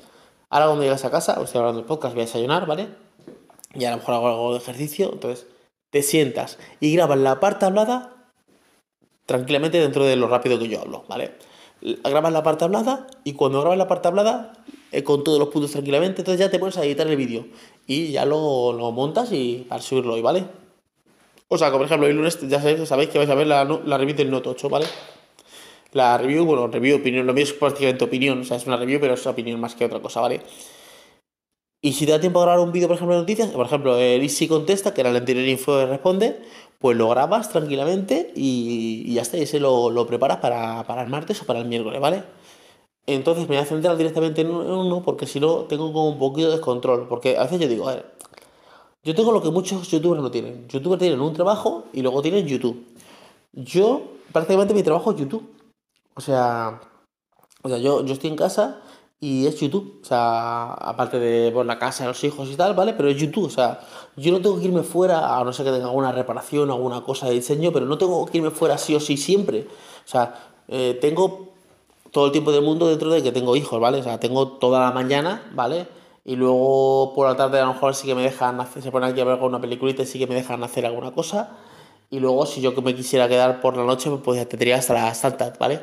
ahora 0.50 0.66
cuando 0.66 0.84
llegas 0.84 1.04
a 1.04 1.10
casa, 1.10 1.38
os 1.38 1.44
estoy 1.44 1.60
hablando 1.60 1.80
del 1.80 1.86
podcast, 1.86 2.14
voy 2.14 2.22
a 2.22 2.26
desayunar, 2.26 2.66
¿vale? 2.66 2.88
Y 3.74 3.84
a 3.84 3.90
lo 3.92 3.98
mejor 3.98 4.14
hago 4.14 4.28
algo 4.28 4.52
de 4.52 4.58
ejercicio, 4.58 5.10
entonces 5.12 5.46
te 5.90 6.02
sientas 6.02 6.58
y 6.80 6.94
grabas 6.94 7.18
la 7.18 7.40
parte 7.40 7.64
hablada 7.64 8.12
tranquilamente 9.24 9.78
dentro 9.80 10.04
de 10.04 10.16
lo 10.16 10.28
rápido 10.28 10.58
que 10.58 10.68
yo 10.68 10.80
hablo, 10.80 11.04
¿vale? 11.08 11.34
Grabas 11.80 12.32
la 12.32 12.42
parte 12.42 12.64
hablada 12.64 13.06
y 13.24 13.34
cuando 13.34 13.60
grabas 13.60 13.78
la 13.78 13.88
parte 13.88 14.08
hablada, 14.08 14.52
eh, 14.92 15.02
con 15.02 15.24
todos 15.24 15.38
los 15.38 15.48
puntos 15.48 15.72
tranquilamente, 15.72 16.22
entonces 16.22 16.40
ya 16.40 16.50
te 16.50 16.58
pones 16.58 16.76
a 16.78 16.84
editar 16.84 17.06
el 17.06 17.16
vídeo 17.16 17.46
y 17.86 18.12
ya 18.12 18.24
lo, 18.24 18.72
lo 18.72 18.90
montas 18.92 19.32
y 19.32 19.66
al 19.70 19.82
subirlo 19.82 20.14
hoy, 20.14 20.22
¿vale? 20.22 20.44
O 21.48 21.56
sea, 21.56 21.68
como 21.68 21.78
por 21.78 21.86
ejemplo, 21.86 22.06
el 22.06 22.16
lunes 22.16 22.38
ya 22.48 22.60
sabéis, 22.60 23.08
que 23.08 23.18
vais 23.18 23.30
a 23.30 23.34
ver 23.34 23.46
la, 23.46 23.64
review 23.64 24.14
del 24.14 24.30
Note 24.30 24.50
8, 24.50 24.68
¿vale? 24.68 24.86
La 25.92 26.18
review, 26.18 26.44
bueno, 26.44 26.66
review, 26.68 26.98
opinión, 26.98 27.26
lo 27.26 27.32
mío 27.32 27.44
es 27.44 27.54
prácticamente 27.54 28.04
opinión, 28.04 28.40
o 28.40 28.44
sea, 28.44 28.58
es 28.58 28.66
una 28.66 28.76
review, 28.76 29.00
pero 29.00 29.14
es 29.14 29.26
opinión 29.26 29.58
más 29.58 29.74
que 29.74 29.86
otra 29.86 30.00
cosa, 30.00 30.20
¿vale? 30.20 30.42
Y 31.80 31.92
si 31.94 32.04
te 32.04 32.12
da 32.12 32.20
tiempo 32.20 32.40
a 32.40 32.42
grabar 32.42 32.60
un 32.60 32.72
vídeo, 32.72 32.86
por 32.88 32.96
ejemplo, 32.96 33.14
de 33.14 33.22
noticias, 33.22 33.48
por 33.48 33.64
ejemplo, 33.64 33.96
el 33.98 34.20
Easy 34.20 34.46
Contesta, 34.46 34.92
que 34.92 35.00
era 35.00 35.10
el 35.10 35.16
anterior 35.16 35.46
info 35.46 35.76
de 35.78 35.86
Responde, 35.86 36.38
pues 36.78 36.96
lo 36.96 37.08
grabas 37.08 37.50
tranquilamente 37.50 38.32
y, 38.36 39.12
ya 39.14 39.22
está, 39.22 39.38
y 39.38 39.42
ese 39.42 39.58
lo, 39.58 39.88
lo 39.90 40.06
preparas 40.06 40.38
para, 40.38 40.84
para, 40.84 41.02
el 41.02 41.08
martes 41.08 41.40
o 41.40 41.46
para 41.46 41.60
el 41.60 41.66
miércoles, 41.66 42.00
¿vale? 42.00 42.24
Entonces 43.08 43.48
me 43.48 43.56
voy 43.56 43.64
a 43.64 43.64
centrar 43.64 43.96
directamente 43.96 44.42
en 44.42 44.50
uno 44.50 45.02
porque 45.02 45.26
si 45.26 45.40
no 45.40 45.60
tengo 45.60 45.90
como 45.94 46.10
un 46.10 46.18
poquito 46.18 46.48
de 46.48 46.56
descontrol. 46.56 47.08
Porque 47.08 47.38
a 47.38 47.44
veces 47.44 47.58
yo 47.58 47.66
digo, 47.66 47.88
a 47.88 47.94
ver, 47.94 48.12
yo 49.02 49.14
tengo 49.14 49.32
lo 49.32 49.40
que 49.40 49.50
muchos 49.50 49.90
youtubers 49.90 50.20
no 50.20 50.30
tienen. 50.30 50.68
Youtubers 50.68 51.00
tienen 51.00 51.18
un 51.22 51.32
trabajo 51.32 51.84
y 51.94 52.02
luego 52.02 52.20
tienen 52.20 52.46
YouTube. 52.46 52.84
Yo, 53.54 54.02
prácticamente 54.30 54.74
mi 54.74 54.82
trabajo 54.82 55.12
es 55.12 55.20
YouTube. 55.20 55.48
O 56.16 56.20
sea, 56.20 56.82
o 57.62 57.70
sea 57.70 57.78
yo, 57.78 58.04
yo 58.04 58.12
estoy 58.12 58.28
en 58.28 58.36
casa 58.36 58.82
y 59.20 59.46
es 59.46 59.58
YouTube. 59.58 60.00
O 60.02 60.04
sea, 60.04 60.74
aparte 60.74 61.18
de 61.18 61.50
por 61.50 61.64
la 61.64 61.78
casa, 61.78 62.06
los 62.06 62.22
hijos 62.24 62.50
y 62.50 62.56
tal, 62.56 62.74
¿vale? 62.74 62.92
Pero 62.92 63.08
es 63.08 63.16
YouTube. 63.16 63.46
O 63.46 63.50
sea, 63.50 63.80
yo 64.16 64.32
no 64.32 64.42
tengo 64.42 64.58
que 64.58 64.66
irme 64.66 64.82
fuera, 64.82 65.38
a 65.38 65.44
no 65.44 65.54
ser 65.54 65.64
que 65.64 65.72
tenga 65.72 65.86
alguna 65.86 66.12
reparación, 66.12 66.70
alguna 66.70 67.00
cosa 67.00 67.28
de 67.28 67.32
diseño, 67.32 67.72
pero 67.72 67.86
no 67.86 67.96
tengo 67.96 68.26
que 68.26 68.36
irme 68.36 68.50
fuera 68.50 68.76
sí 68.76 68.94
o 68.94 69.00
sí 69.00 69.16
siempre. 69.16 69.66
O 70.04 70.10
sea, 70.10 70.52
eh, 70.68 70.98
tengo 71.00 71.48
todo 72.10 72.26
el 72.26 72.32
tiempo 72.32 72.52
del 72.52 72.62
mundo 72.62 72.88
dentro 72.88 73.10
de 73.10 73.22
que 73.22 73.32
tengo 73.32 73.56
hijos, 73.56 73.80
¿vale? 73.80 73.98
O 73.98 74.02
sea, 74.02 74.20
tengo 74.20 74.48
toda 74.58 74.80
la 74.80 74.92
mañana, 74.92 75.50
¿vale? 75.52 75.86
Y 76.24 76.36
luego 76.36 77.12
por 77.14 77.26
la 77.26 77.36
tarde 77.36 77.58
a 77.58 77.64
lo 77.64 77.72
mejor 77.72 77.94
sí 77.94 78.06
que 78.06 78.14
me 78.14 78.22
dejan 78.22 78.60
hacer, 78.60 78.82
se 78.82 78.90
ponen 78.90 79.10
aquí 79.10 79.20
a 79.20 79.24
ver 79.24 79.34
alguna 79.34 79.60
peliculita 79.60 80.02
y 80.02 80.06
sí 80.06 80.18
que 80.18 80.26
me 80.26 80.34
dejan 80.34 80.62
hacer 80.62 80.84
alguna 80.86 81.12
cosa. 81.12 81.56
Y 82.10 82.20
luego 82.20 82.46
si 82.46 82.60
yo 82.60 82.72
me 82.82 82.94
quisiera 82.94 83.28
quedar 83.28 83.60
por 83.60 83.76
la 83.76 83.84
noche, 83.84 84.10
pues 84.22 84.38
ya 84.38 84.48
tendría 84.48 84.76
hasta 84.76 84.94
las 84.94 85.20
tantas, 85.20 85.58
¿vale? 85.58 85.80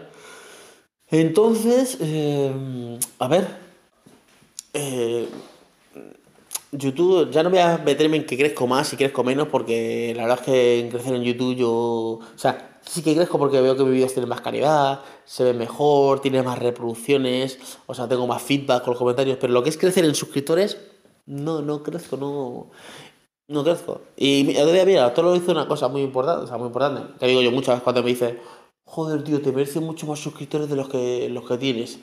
Entonces, 1.10 1.98
eh, 2.02 3.00
a 3.20 3.28
ver, 3.28 3.48
eh, 4.74 5.28
YouTube, 6.72 7.32
ya 7.32 7.44
no 7.44 7.50
voy 7.50 7.60
a 7.60 7.78
meterme 7.78 8.18
en 8.18 8.26
que 8.26 8.38
crezco 8.38 8.68
más 8.68 8.92
y 8.94 8.98
crezco 8.98 9.24
menos, 9.24 9.48
porque 9.48 10.14
la 10.16 10.24
verdad 10.24 10.40
es 10.40 10.46
que 10.46 10.80
en 10.80 10.90
crecer 10.90 11.16
en 11.16 11.24
YouTube 11.24 11.56
yo, 11.56 11.72
o 11.72 12.22
sea, 12.36 12.75
sí 12.86 13.02
que 13.02 13.15
crezco 13.15 13.38
porque 13.39 13.62
veo 13.62 13.76
que 13.76 13.84
mis 13.84 13.93
vídeos 13.93 14.13
tienen 14.13 14.30
más 14.30 14.41
calidad, 14.41 15.02
se 15.26 15.43
ven 15.43 15.58
mejor, 15.58 16.21
tiene 16.21 16.43
más 16.43 16.60
reproducciones, 16.60 17.60
o 17.86 17.93
sea, 17.93 18.08
tengo 18.08 18.28
más 18.28 18.41
feedback 18.41 18.84
con 18.84 18.91
los 18.91 19.00
comentarios, 19.00 19.38
pero 19.39 19.54
lo 19.54 19.63
que 19.63 19.69
es 19.69 19.78
crecer 19.78 20.06
en 20.06 20.15
suscriptores, 20.15 20.78
no, 21.26 21.62
no 21.62 21.84
crezco, 21.84 22.17
no, 22.17 22.67
no 23.48 23.63
crezco. 23.63 24.02
Y 24.15 24.54
todavía, 24.54 24.86
mira, 24.86 25.13
todo 25.13 25.32
lo 25.32 25.36
hice 25.36 25.52
una 25.52 25.67
cosa 25.67 25.88
muy 25.88 26.02
importante, 26.02 26.45
o 26.45 26.48
sea, 26.48 26.58
muy 26.58 26.67
importante, 26.67 27.13
que 27.19 27.28
digo 27.28 27.41
yo 27.41 27.52
muchas 27.52 27.76
veces 27.76 27.84
cuando 27.84 28.04
me 28.04 28.10
dice, 28.10 28.39
joder, 28.86 29.24
tío, 29.24 29.41
te 29.41 29.52
mereces 29.52 29.82
mucho 29.82 30.06
más 30.08 30.19
suscriptores 30.19 30.69
de 30.69 30.76
los 30.76 30.89
que, 30.89 31.30
los 31.30 31.48
que 31.48 31.58
tienes. 31.58 32.00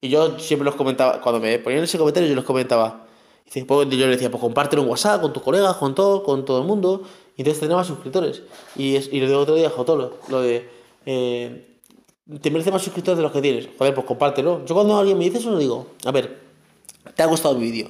Y 0.00 0.08
yo 0.08 0.38
siempre 0.38 0.64
los 0.64 0.74
comentaba, 0.74 1.20
cuando 1.20 1.40
me 1.40 1.58
ponían 1.58 1.84
ese 1.84 1.98
comentario, 1.98 2.28
yo 2.28 2.34
los 2.34 2.44
comentaba. 2.44 3.06
Y 3.54 3.62
pues, 3.62 3.88
yo 3.88 4.06
le 4.06 4.12
decía, 4.12 4.30
pues 4.30 4.40
compártelo 4.40 4.82
en 4.82 4.88
WhatsApp 4.88 5.20
con 5.20 5.32
tus 5.32 5.42
colegas, 5.42 5.76
con 5.76 5.94
todo, 5.94 6.22
con 6.22 6.44
todo 6.44 6.60
el 6.60 6.66
mundo. 6.66 7.02
Y 7.36 7.42
entonces 7.42 7.60
tenía 7.60 7.76
más 7.76 7.86
suscriptores. 7.86 8.42
Y, 8.76 8.96
y 8.96 9.20
lo 9.20 9.26
digo 9.26 9.38
otro 9.40 9.54
día, 9.54 9.70
Jotolo, 9.70 10.18
lo 10.28 10.40
de. 10.42 10.68
Eh, 11.06 11.68
te 12.40 12.50
merece 12.50 12.70
más 12.70 12.82
suscriptores 12.82 13.16
de 13.18 13.22
los 13.22 13.32
que 13.32 13.42
tienes. 13.42 13.68
Joder, 13.78 13.94
pues 13.94 14.06
compártelo. 14.06 14.64
Yo 14.64 14.74
cuando 14.74 14.96
alguien 14.96 15.18
me 15.18 15.24
dice 15.24 15.38
eso, 15.38 15.50
le 15.50 15.58
digo, 15.58 15.88
a 16.04 16.12
ver, 16.12 16.40
¿te 17.14 17.22
ha 17.22 17.26
gustado 17.26 17.54
mi 17.54 17.70
vídeo? 17.70 17.88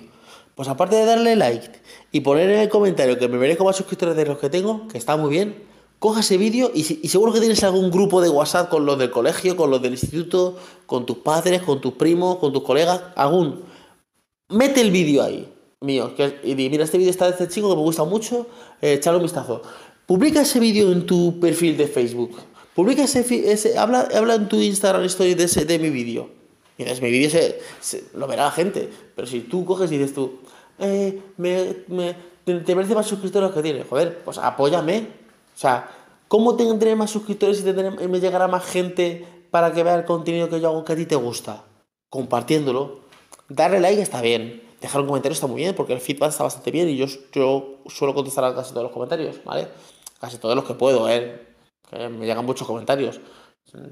Pues 0.55 0.69
aparte 0.69 0.97
de 0.97 1.05
darle 1.05 1.37
like 1.37 1.71
y 2.11 2.21
poner 2.21 2.51
en 2.51 2.61
el 2.61 2.69
comentario 2.69 3.19
que 3.19 3.29
me 3.29 3.39
merezco 3.39 3.65
más 3.65 3.77
suscriptores 3.77 4.17
de 4.17 4.27
los 4.27 4.39
que 4.39 4.51
tengo, 4.51 4.87
que 4.89 4.99
está 4.99 5.17
muy 5.17 5.31
bien, 5.31 5.63
coja 5.99 6.21
ese 6.21 6.37
vídeo 6.37 6.71
y, 6.75 6.83
seguro 6.83 7.33
que 7.33 7.39
tienes 7.39 7.63
algún 7.63 7.91
grupo 7.91 8.21
de 8.21 8.29
WhatsApp 8.29 8.69
con 8.69 8.85
los 8.85 8.99
del 8.99 9.11
colegio, 9.11 9.57
con 9.57 9.71
los 9.71 9.81
del 9.81 9.93
instituto, 9.93 10.57
con 10.85 11.07
tus 11.07 11.19
padres, 11.19 11.63
con 11.63 11.81
tus 11.81 11.93
primos, 11.95 12.39
con 12.39 12.53
tus 12.53 12.63
colegas, 12.65 13.01
algún. 13.15 13.63
Mete 14.49 14.81
el 14.81 14.91
vídeo 14.91 15.23
ahí, 15.23 15.52
mío, 15.83 16.15
que, 16.15 16.41
y 16.43 16.55
di, 16.55 16.71
mira, 16.71 16.85
este 16.85 16.99
vídeo 16.99 17.11
está 17.11 17.27
de 17.27 17.33
este 17.33 17.49
chico 17.49 17.69
que 17.71 17.77
me 17.77 17.83
gusta 17.83 18.05
mucho, 18.05 18.47
eh, 18.81 19.01
un 19.05 19.23
vistazo. 19.23 19.63
Publica 20.07 20.43
ese 20.43 20.61
vídeo 20.61 20.93
en 20.93 21.07
tu 21.07 21.39
perfil 21.41 21.77
de 21.77 21.87
Facebook. 21.87 22.37
Publica 22.75 23.05
ese, 23.05 23.21
ese 23.53 23.79
habla, 23.79 24.09
habla 24.15 24.35
en 24.35 24.49
tu 24.49 24.57
Instagram 24.57 25.05
story 25.05 25.35
de, 25.35 25.45
ese, 25.45 25.65
de 25.65 25.79
mi 25.79 25.91
vídeo. 25.91 26.31
Mira, 26.79 26.93
mi 27.01 27.11
vídeo 27.11 27.31
se, 27.31 27.61
se, 27.81 28.05
lo 28.15 28.27
verá 28.27 28.45
la 28.45 28.51
gente. 28.51 28.89
Pero 29.15 29.27
si 29.27 29.41
tú 29.41 29.65
coges 29.65 29.93
y 29.93 29.99
dices 29.99 30.15
tú, 30.15 30.39
eh, 30.79 31.21
me, 31.37 31.77
me, 31.89 32.17
te, 32.45 32.61
te 32.61 32.75
merece 32.75 32.95
más 32.95 33.07
suscriptores 33.07 33.53
que 33.53 33.63
tienes, 33.63 33.87
joder, 33.89 34.19
pues 34.25 34.39
apóyame, 34.39 35.07
o 35.55 35.59
sea, 35.59 35.89
¿cómo 36.29 36.57
tendré 36.57 36.97
más 36.97 37.11
suscriptores 37.11 37.61
y, 37.61 37.63
tendré, 37.63 37.91
me 37.91 38.21
llegará 38.21 38.49
más 38.49 38.65
gente 38.65 39.25
para 39.51 39.73
que 39.73 39.83
vea 39.83 39.95
el 39.95 40.05
contenido 40.05 40.49
que 40.49 40.61
yo 40.61 40.69
hago 40.69 40.85
que 40.85 40.95
a 40.95 40.97
ti 40.97 41.07
te 41.07 41.17
gusta? 41.17 41.65
Compartiéndolo. 42.09 43.01
Darle 43.49 43.81
like 43.81 44.01
está 44.01 44.23
bien. 44.23 44.63
Dejar 44.83 45.01
un 45.01 45.07
comentario 45.07 45.33
está 45.33 45.47
muy 45.47 45.59
bien 45.63 45.77
porque 45.77 45.93
el 45.93 46.01
feedback 46.01 46.31
está 46.31 46.43
bastante 46.43 46.73
bien 46.73 46.89
y 46.89 46.97
yo, 46.97 47.07
yo 47.33 47.79
suelo 47.87 48.15
contestar 48.15 48.45
a 48.45 48.53
casi 48.53 48.71
todos 48.73 48.83
los 48.83 48.93
comentarios, 48.93 49.37
¿vale? 49.45 49.69
Casi 50.21 50.39
todos 50.39 50.57
los 50.57 50.65
que 50.65 50.75
puedo, 50.75 51.09
¿eh? 51.09 51.41
Que 51.89 52.09
me 52.09 52.27
llegan 52.27 52.45
muchos 52.45 52.67
comentarios. 52.67 53.21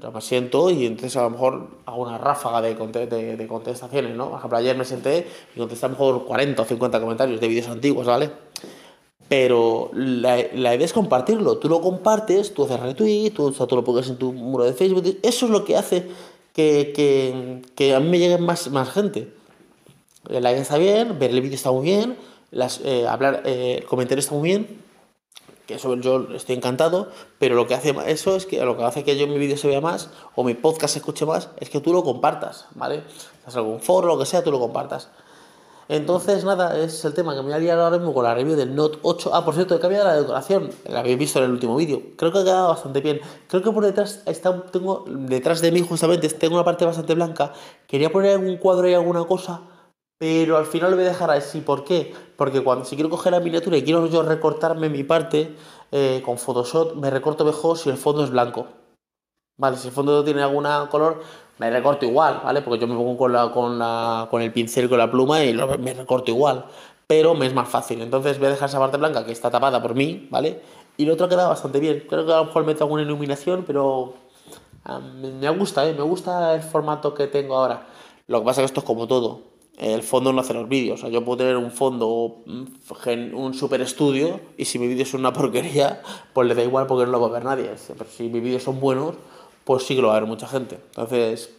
Yo 0.01 0.11
me 0.11 0.19
siento 0.19 0.69
y 0.69 0.85
entonces 0.85 1.15
a 1.15 1.23
lo 1.23 1.29
mejor 1.29 1.69
hago 1.85 2.01
una 2.01 2.17
ráfaga 2.17 2.61
de, 2.61 2.75
de, 2.75 3.37
de 3.37 3.47
contestaciones, 3.47 4.17
¿no? 4.17 4.29
Por 4.29 4.39
ejemplo, 4.39 4.57
ayer 4.57 4.75
me 4.75 4.83
senté 4.83 5.25
y 5.55 5.59
contesté 5.59 5.85
a 5.85 5.89
lo 5.89 5.93
mejor 5.93 6.25
40 6.25 6.61
o 6.61 6.65
50 6.65 6.99
comentarios 6.99 7.39
de 7.39 7.47
vídeos 7.47 7.69
antiguos, 7.69 8.05
¿vale? 8.05 8.29
Pero 9.29 9.91
la, 9.93 10.35
la, 10.53 10.75
idea 10.75 10.85
es 10.85 10.91
compartirlo. 10.91 11.57
Tú 11.57 11.69
lo 11.69 11.79
compartes, 11.79 12.53
tú 12.53 12.65
haces 12.65 12.81
retweet, 12.81 13.31
tú, 13.31 13.45
o 13.45 13.53
sea, 13.53 13.65
tú 13.65 13.77
lo 13.77 13.83
pones 13.85 14.09
en 14.09 14.17
tu 14.17 14.33
muro 14.33 14.65
de 14.65 14.73
Facebook. 14.73 15.19
Eso 15.23 15.45
es 15.45 15.51
lo 15.51 15.63
que 15.63 15.77
hace 15.77 16.09
que, 16.51 16.91
que, 16.93 17.61
que 17.75 17.95
a 17.95 18.01
mí 18.01 18.09
me 18.09 18.19
llegue 18.19 18.37
más, 18.37 18.69
más 18.71 18.91
gente. 18.91 19.31
La 20.27 20.51
idea 20.51 20.61
está 20.61 20.77
bien, 20.77 21.19
ver 21.19 21.31
el 21.31 21.41
vídeo 21.41 21.55
está 21.55 21.71
muy 21.71 21.83
bien, 21.83 22.17
eh, 22.83 23.07
hablar, 23.07 23.43
eh, 23.45 23.77
el 23.79 23.85
comentario 23.85 24.19
está 24.19 24.35
muy 24.35 24.49
bien, 24.49 24.81
que 25.65 25.75
eso 25.75 25.95
yo 25.95 26.27
estoy 26.35 26.55
encantado, 26.55 27.09
pero 27.39 27.55
lo 27.55 27.67
que 27.67 27.73
hace 27.73 27.95
eso 28.07 28.35
es 28.35 28.45
que 28.45 28.63
lo 28.63 28.77
que 28.77 28.83
hace 28.83 29.03
que 29.03 29.17
yo 29.17 29.27
mi 29.27 29.37
vídeo 29.37 29.57
se 29.57 29.67
vea 29.67 29.81
más 29.81 30.09
o 30.35 30.43
mi 30.43 30.53
podcast 30.53 30.93
se 30.93 30.99
escuche 30.99 31.25
más 31.25 31.49
es 31.59 31.69
que 31.69 31.79
tú 31.79 31.93
lo 31.93 32.03
compartas, 32.03 32.67
¿vale? 32.75 33.03
Si 33.47 33.57
algún 33.57 33.79
foro, 33.79 34.07
lo 34.07 34.19
que 34.19 34.25
sea, 34.25 34.43
tú 34.43 34.51
lo 34.51 34.59
compartas. 34.59 35.09
Entonces, 35.91 36.45
nada, 36.45 36.77
es 36.77 37.03
el 37.03 37.13
tema 37.13 37.33
que 37.33 37.41
me 37.41 37.47
voy 37.47 37.53
a 37.53 37.59
liar 37.59 37.77
ahora 37.77 37.97
mismo 37.97 38.13
con 38.13 38.23
la 38.23 38.33
review 38.33 38.55
del 38.55 38.73
Note 38.75 38.99
8. 39.01 39.31
Ah, 39.33 39.43
por 39.43 39.55
cierto, 39.55 39.75
he 39.75 39.79
cambiado 39.81 40.05
la 40.05 40.15
decoración. 40.15 40.69
La 40.85 41.01
habéis 41.01 41.17
visto 41.17 41.39
en 41.39 41.45
el 41.45 41.51
último 41.51 41.75
vídeo. 41.75 42.01
Creo 42.15 42.31
que 42.31 42.39
ha 42.39 42.43
quedado 42.45 42.69
bastante 42.69 43.01
bien. 43.01 43.19
Creo 43.47 43.61
que 43.61 43.71
por 43.71 43.83
detrás 43.83 44.23
está, 44.25 44.67
tengo, 44.67 45.03
detrás 45.05 45.59
de 45.59 45.69
mí 45.69 45.81
justamente, 45.81 46.29
tengo 46.29 46.55
una 46.55 46.63
parte 46.63 46.85
bastante 46.85 47.13
blanca. 47.13 47.51
Quería 47.87 48.09
poner 48.09 48.31
algún 48.31 48.55
cuadro 48.55 48.87
y 48.87 48.93
alguna 48.93 49.25
cosa, 49.25 49.63
pero 50.21 50.55
al 50.55 50.67
final 50.67 50.91
lo 50.91 50.97
voy 50.97 51.05
a 51.07 51.09
dejar 51.09 51.31
así. 51.31 51.61
¿Por 51.61 51.83
qué? 51.83 52.13
Porque 52.35 52.63
cuando 52.63 52.85
si 52.85 52.93
quiero 52.95 53.09
coger 53.09 53.31
la 53.31 53.39
miniatura 53.39 53.75
y 53.77 53.83
quiero 53.83 54.05
yo 54.05 54.21
recortarme 54.21 54.87
mi 54.87 55.03
parte 55.03 55.55
eh, 55.91 56.21
con 56.23 56.37
Photoshop, 56.37 56.93
me 56.93 57.09
recorto 57.09 57.43
mejor 57.43 57.75
si 57.75 57.89
el 57.89 57.97
fondo 57.97 58.23
es 58.23 58.29
blanco. 58.29 58.67
Vale, 59.57 59.77
si 59.77 59.87
el 59.87 59.93
fondo 59.95 60.23
tiene 60.23 60.43
algún 60.43 60.67
color, 60.91 61.23
me 61.57 61.71
recorto 61.71 62.05
igual, 62.05 62.39
¿vale? 62.43 62.61
Porque 62.61 62.79
yo 62.79 62.85
me 62.85 62.93
pongo 62.93 63.17
con, 63.17 63.33
la, 63.33 63.51
con, 63.51 63.79
la, 63.79 64.27
con 64.29 64.43
el 64.43 64.53
pincel, 64.53 64.87
con 64.89 64.99
la 64.99 65.09
pluma 65.09 65.43
y 65.43 65.53
lo, 65.53 65.67
me 65.79 65.91
recorto 65.91 66.29
igual. 66.29 66.65
Pero 67.07 67.33
me 67.33 67.47
es 67.47 67.55
más 67.55 67.67
fácil. 67.67 67.99
Entonces 68.03 68.37
voy 68.37 68.45
a 68.45 68.51
dejar 68.51 68.69
esa 68.69 68.77
parte 68.77 68.97
blanca 68.97 69.25
que 69.25 69.31
está 69.31 69.49
tapada 69.49 69.81
por 69.81 69.95
mí, 69.95 70.27
¿vale? 70.29 70.61
Y 70.97 71.05
lo 71.05 71.13
otro 71.13 71.29
queda 71.29 71.47
bastante 71.47 71.79
bien. 71.79 72.05
Creo 72.07 72.27
que 72.27 72.31
a 72.31 72.37
lo 72.37 72.45
mejor 72.45 72.63
meto 72.63 72.83
alguna 72.83 73.01
iluminación, 73.01 73.63
pero 73.65 74.13
um, 74.87 75.39
me 75.39 75.49
gusta, 75.49 75.89
¿eh? 75.89 75.95
Me 75.95 76.03
gusta 76.03 76.53
el 76.53 76.61
formato 76.61 77.15
que 77.15 77.25
tengo 77.25 77.55
ahora. 77.55 77.87
Lo 78.27 78.41
que 78.41 78.45
pasa 78.45 78.61
es 78.61 78.65
que 78.65 78.73
esto 78.73 78.81
es 78.81 78.85
como 78.85 79.07
todo. 79.07 79.50
El 79.81 80.03
fondo 80.03 80.31
no 80.31 80.41
hace 80.41 80.53
los 80.53 80.69
vídeos. 80.69 80.99
O 80.99 81.01
sea, 81.01 81.09
yo 81.09 81.25
puedo 81.25 81.37
tener 81.37 81.57
un 81.57 81.71
fondo, 81.71 82.43
un 82.45 83.53
super 83.55 83.81
estudio, 83.81 84.39
y 84.55 84.65
si 84.65 84.77
mi 84.77 84.87
vídeo 84.87 85.01
es 85.01 85.15
una 85.15 85.33
porquería, 85.33 86.03
pues 86.33 86.47
le 86.47 86.53
da 86.53 86.61
igual 86.61 86.85
porque 86.85 87.05
no 87.05 87.11
lo 87.13 87.19
va 87.19 87.27
a 87.27 87.31
ver 87.31 87.43
nadie. 87.43 87.71
Pero 87.87 88.05
si 88.05 88.29
mis 88.29 88.43
vídeos 88.43 88.61
son 88.61 88.79
buenos, 88.79 89.15
pues 89.63 89.81
sí 89.81 89.95
que 89.95 90.03
lo 90.03 90.09
va 90.09 90.17
a 90.17 90.19
ver 90.19 90.29
mucha 90.29 90.47
gente. 90.47 90.75
Entonces, 90.75 91.49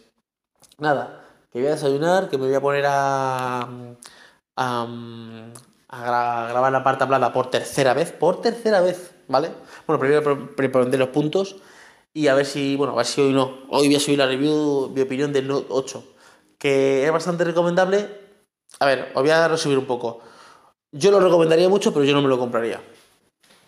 nada, 0.77 1.25
que 1.51 1.59
voy 1.59 1.67
a 1.67 1.71
desayunar, 1.71 2.29
que 2.29 2.37
me 2.37 2.45
voy 2.45 2.55
a 2.55 2.61
poner 2.61 2.85
a, 2.87 3.67
a, 4.55 4.87
a 5.89 6.47
grabar 6.47 6.71
la 6.71 6.81
parte 6.81 7.03
hablada 7.03 7.33
por 7.33 7.49
tercera 7.49 7.93
vez, 7.93 8.13
por 8.13 8.39
tercera 8.39 8.79
vez, 8.79 9.13
¿vale? 9.27 9.51
Bueno, 9.85 9.99
primero 9.99 10.97
los 10.97 11.09
puntos 11.09 11.57
y 12.13 12.27
a 12.27 12.35
ver 12.35 12.45
si, 12.45 12.77
bueno, 12.77 12.93
a 12.93 12.95
ver 12.95 13.05
si 13.05 13.19
hoy 13.19 13.33
no. 13.33 13.63
Hoy 13.69 13.87
voy 13.87 13.95
a 13.97 13.99
subir 13.99 14.19
la 14.19 14.27
review, 14.27 14.93
mi 14.95 15.01
opinión 15.01 15.33
del 15.33 15.45
Note 15.45 15.67
8, 15.69 16.03
que 16.63 17.03
es 17.03 17.11
bastante 17.11 17.43
recomendable. 17.43 18.07
A 18.79 18.85
ver, 18.85 19.11
os 19.13 19.21
voy 19.21 19.31
a 19.31 19.49
resumir 19.49 19.77
un 19.77 19.85
poco. 19.85 20.21
Yo 20.93 21.11
lo 21.11 21.19
recomendaría 21.19 21.67
mucho, 21.67 21.93
pero 21.93 22.05
yo 22.05 22.13
no 22.13 22.21
me 22.21 22.29
lo 22.29 22.39
compraría. 22.39 22.81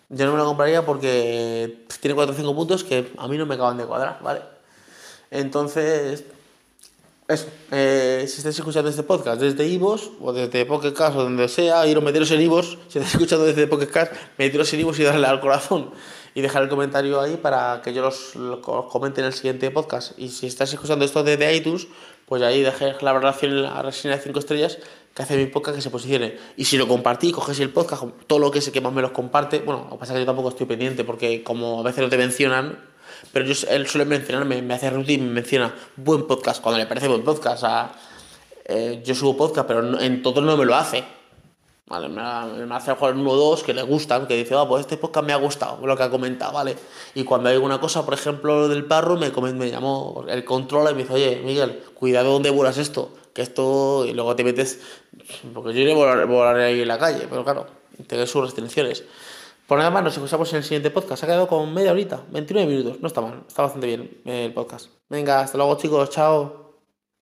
Yo 0.08 0.24
no 0.24 0.32
me 0.32 0.38
lo 0.38 0.46
compraría 0.46 0.86
porque 0.86 1.84
tiene 2.00 2.14
4 2.14 2.32
o 2.32 2.36
5 2.38 2.54
puntos 2.54 2.84
que 2.84 3.12
a 3.18 3.28
mí 3.28 3.36
no 3.36 3.44
me 3.44 3.56
acaban 3.56 3.76
de 3.76 3.84
cuadrar, 3.84 4.22
¿vale? 4.22 4.40
Entonces, 5.30 6.24
eso. 7.28 7.48
Eh, 7.70 8.24
si 8.26 8.38
estáis 8.38 8.58
escuchando 8.58 8.88
este 8.88 9.02
podcast 9.02 9.42
desde 9.42 9.66
Ivos 9.66 10.12
o 10.18 10.32
desde 10.32 10.64
Pocket 10.64 10.94
o 10.98 11.10
donde 11.10 11.48
sea, 11.48 11.86
ir 11.86 11.98
o 11.98 12.00
meteros 12.00 12.30
en 12.30 12.40
Ivos. 12.40 12.78
Si 12.88 12.98
estáis 12.98 13.12
escuchando 13.12 13.44
desde 13.44 13.66
Pocket 13.66 13.90
meteros 14.38 14.72
en 14.72 14.80
Ivos 14.80 14.98
y 14.98 15.02
darle 15.02 15.26
al 15.26 15.40
corazón 15.40 15.90
y 16.34 16.40
dejar 16.40 16.62
el 16.62 16.70
comentario 16.70 17.20
ahí 17.20 17.36
para 17.36 17.82
que 17.84 17.92
yo 17.92 18.00
los, 18.00 18.36
los 18.36 18.60
comente 18.60 19.20
en 19.20 19.26
el 19.26 19.34
siguiente 19.34 19.70
podcast. 19.70 20.18
Y 20.18 20.30
si 20.30 20.46
estáis 20.46 20.72
escuchando 20.72 21.04
esto 21.04 21.22
desde 21.22 21.54
iTunes, 21.54 21.88
pues 22.26 22.42
ahí 22.42 22.62
dejéis 22.62 23.02
la 23.02 23.12
valoración, 23.12 23.62
la 23.62 23.82
reseña 23.82 24.16
de 24.16 24.22
5 24.22 24.38
estrellas 24.38 24.78
que 25.14 25.22
hace 25.22 25.36
mi 25.36 25.46
podcast 25.46 25.76
que 25.76 25.82
se 25.82 25.90
posicione. 25.90 26.36
Y 26.56 26.66
si 26.66 26.76
lo 26.76 26.86
compartí, 26.86 27.32
cogéis 27.32 27.60
el 27.60 27.70
podcast, 27.70 28.04
todo 28.26 28.38
lo 28.38 28.50
que 28.50 28.60
sé 28.60 28.70
que 28.70 28.82
más 28.82 28.92
me 28.92 29.00
los 29.00 29.12
comparte, 29.12 29.60
bueno, 29.60 29.84
lo 29.84 29.90
que 29.90 30.00
pasa 30.00 30.12
es 30.12 30.16
que 30.16 30.20
yo 30.22 30.26
tampoco 30.26 30.50
estoy 30.50 30.66
pendiente 30.66 31.04
porque 31.04 31.42
como 31.42 31.80
a 31.80 31.82
veces 31.82 32.02
no 32.02 32.10
te 32.10 32.18
mencionan, 32.18 32.78
pero 33.32 33.46
yo, 33.46 33.54
él 33.70 33.86
suele 33.86 34.04
mencionarme, 34.04 34.60
me 34.60 34.74
hace 34.74 34.90
rutina 34.90 35.24
y 35.24 35.26
me 35.26 35.32
menciona 35.32 35.74
buen 35.96 36.26
podcast, 36.26 36.60
cuando 36.60 36.78
le 36.78 36.86
parece 36.86 37.08
buen 37.08 37.22
podcast. 37.22 37.64
Eh, 38.66 39.02
yo 39.04 39.14
subo 39.14 39.36
podcast, 39.36 39.66
pero 39.66 39.98
en 40.00 40.22
todo 40.22 40.42
no 40.42 40.56
me 40.56 40.64
lo 40.64 40.74
hace. 40.74 41.04
Vale, 41.88 42.08
me, 42.08 42.74
hace 42.74 42.92
jugar 42.94 43.14
uno 43.14 43.30
o 43.30 43.36
dos 43.36 43.62
que 43.62 43.72
le 43.72 43.82
gustan, 43.82 44.26
que 44.26 44.36
dice, 44.36 44.56
ah, 44.56 44.66
pues 44.66 44.80
este 44.80 44.96
podcast 44.96 45.24
me 45.24 45.32
ha 45.32 45.36
gustado, 45.36 45.86
lo 45.86 45.96
que 45.96 46.02
ha 46.02 46.10
comentado, 46.10 46.52
¿vale? 46.52 46.76
Y 47.14 47.22
cuando 47.22 47.48
hay 47.48 47.54
alguna 47.54 47.78
cosa, 47.78 48.04
por 48.04 48.14
ejemplo, 48.14 48.62
lo 48.62 48.68
del 48.68 48.84
parro, 48.86 49.16
me, 49.16 49.30
me 49.52 49.70
llamó 49.70 50.24
el 50.28 50.44
control 50.44 50.90
y 50.90 50.94
me 50.94 51.02
dice, 51.02 51.14
oye, 51.14 51.42
Miguel, 51.44 51.84
cuidado 51.94 52.32
donde 52.32 52.50
vuelas 52.50 52.78
esto 52.78 53.12
que 53.36 53.42
esto, 53.42 54.06
y 54.06 54.14
luego 54.14 54.34
te 54.34 54.42
metes, 54.44 54.80
porque 55.52 55.74
yo 55.74 55.80
iré 55.80 55.92
a 55.92 55.94
volar, 55.94 56.26
volar 56.26 56.56
ahí 56.56 56.80
en 56.80 56.88
la 56.88 56.98
calle, 56.98 57.26
pero 57.28 57.44
claro, 57.44 57.66
tiene 58.06 58.26
sus 58.26 58.42
restricciones. 58.42 59.04
Por 59.66 59.76
nada 59.76 59.90
más, 59.90 60.02
nos 60.02 60.14
escuchamos 60.14 60.50
en 60.52 60.58
el 60.58 60.62
siguiente 60.62 60.90
podcast. 60.90 61.24
Ha 61.24 61.26
quedado 61.26 61.46
con 61.46 61.74
media 61.74 61.92
horita, 61.92 62.22
29 62.30 62.70
minutos. 62.70 63.00
No 63.02 63.08
está 63.08 63.20
mal, 63.20 63.42
está 63.46 63.62
bastante 63.62 63.88
bien 63.88 64.22
el 64.24 64.54
podcast. 64.54 64.86
Venga, 65.10 65.40
hasta 65.40 65.58
luego 65.58 65.76
chicos, 65.76 66.08
chao. 66.08 66.65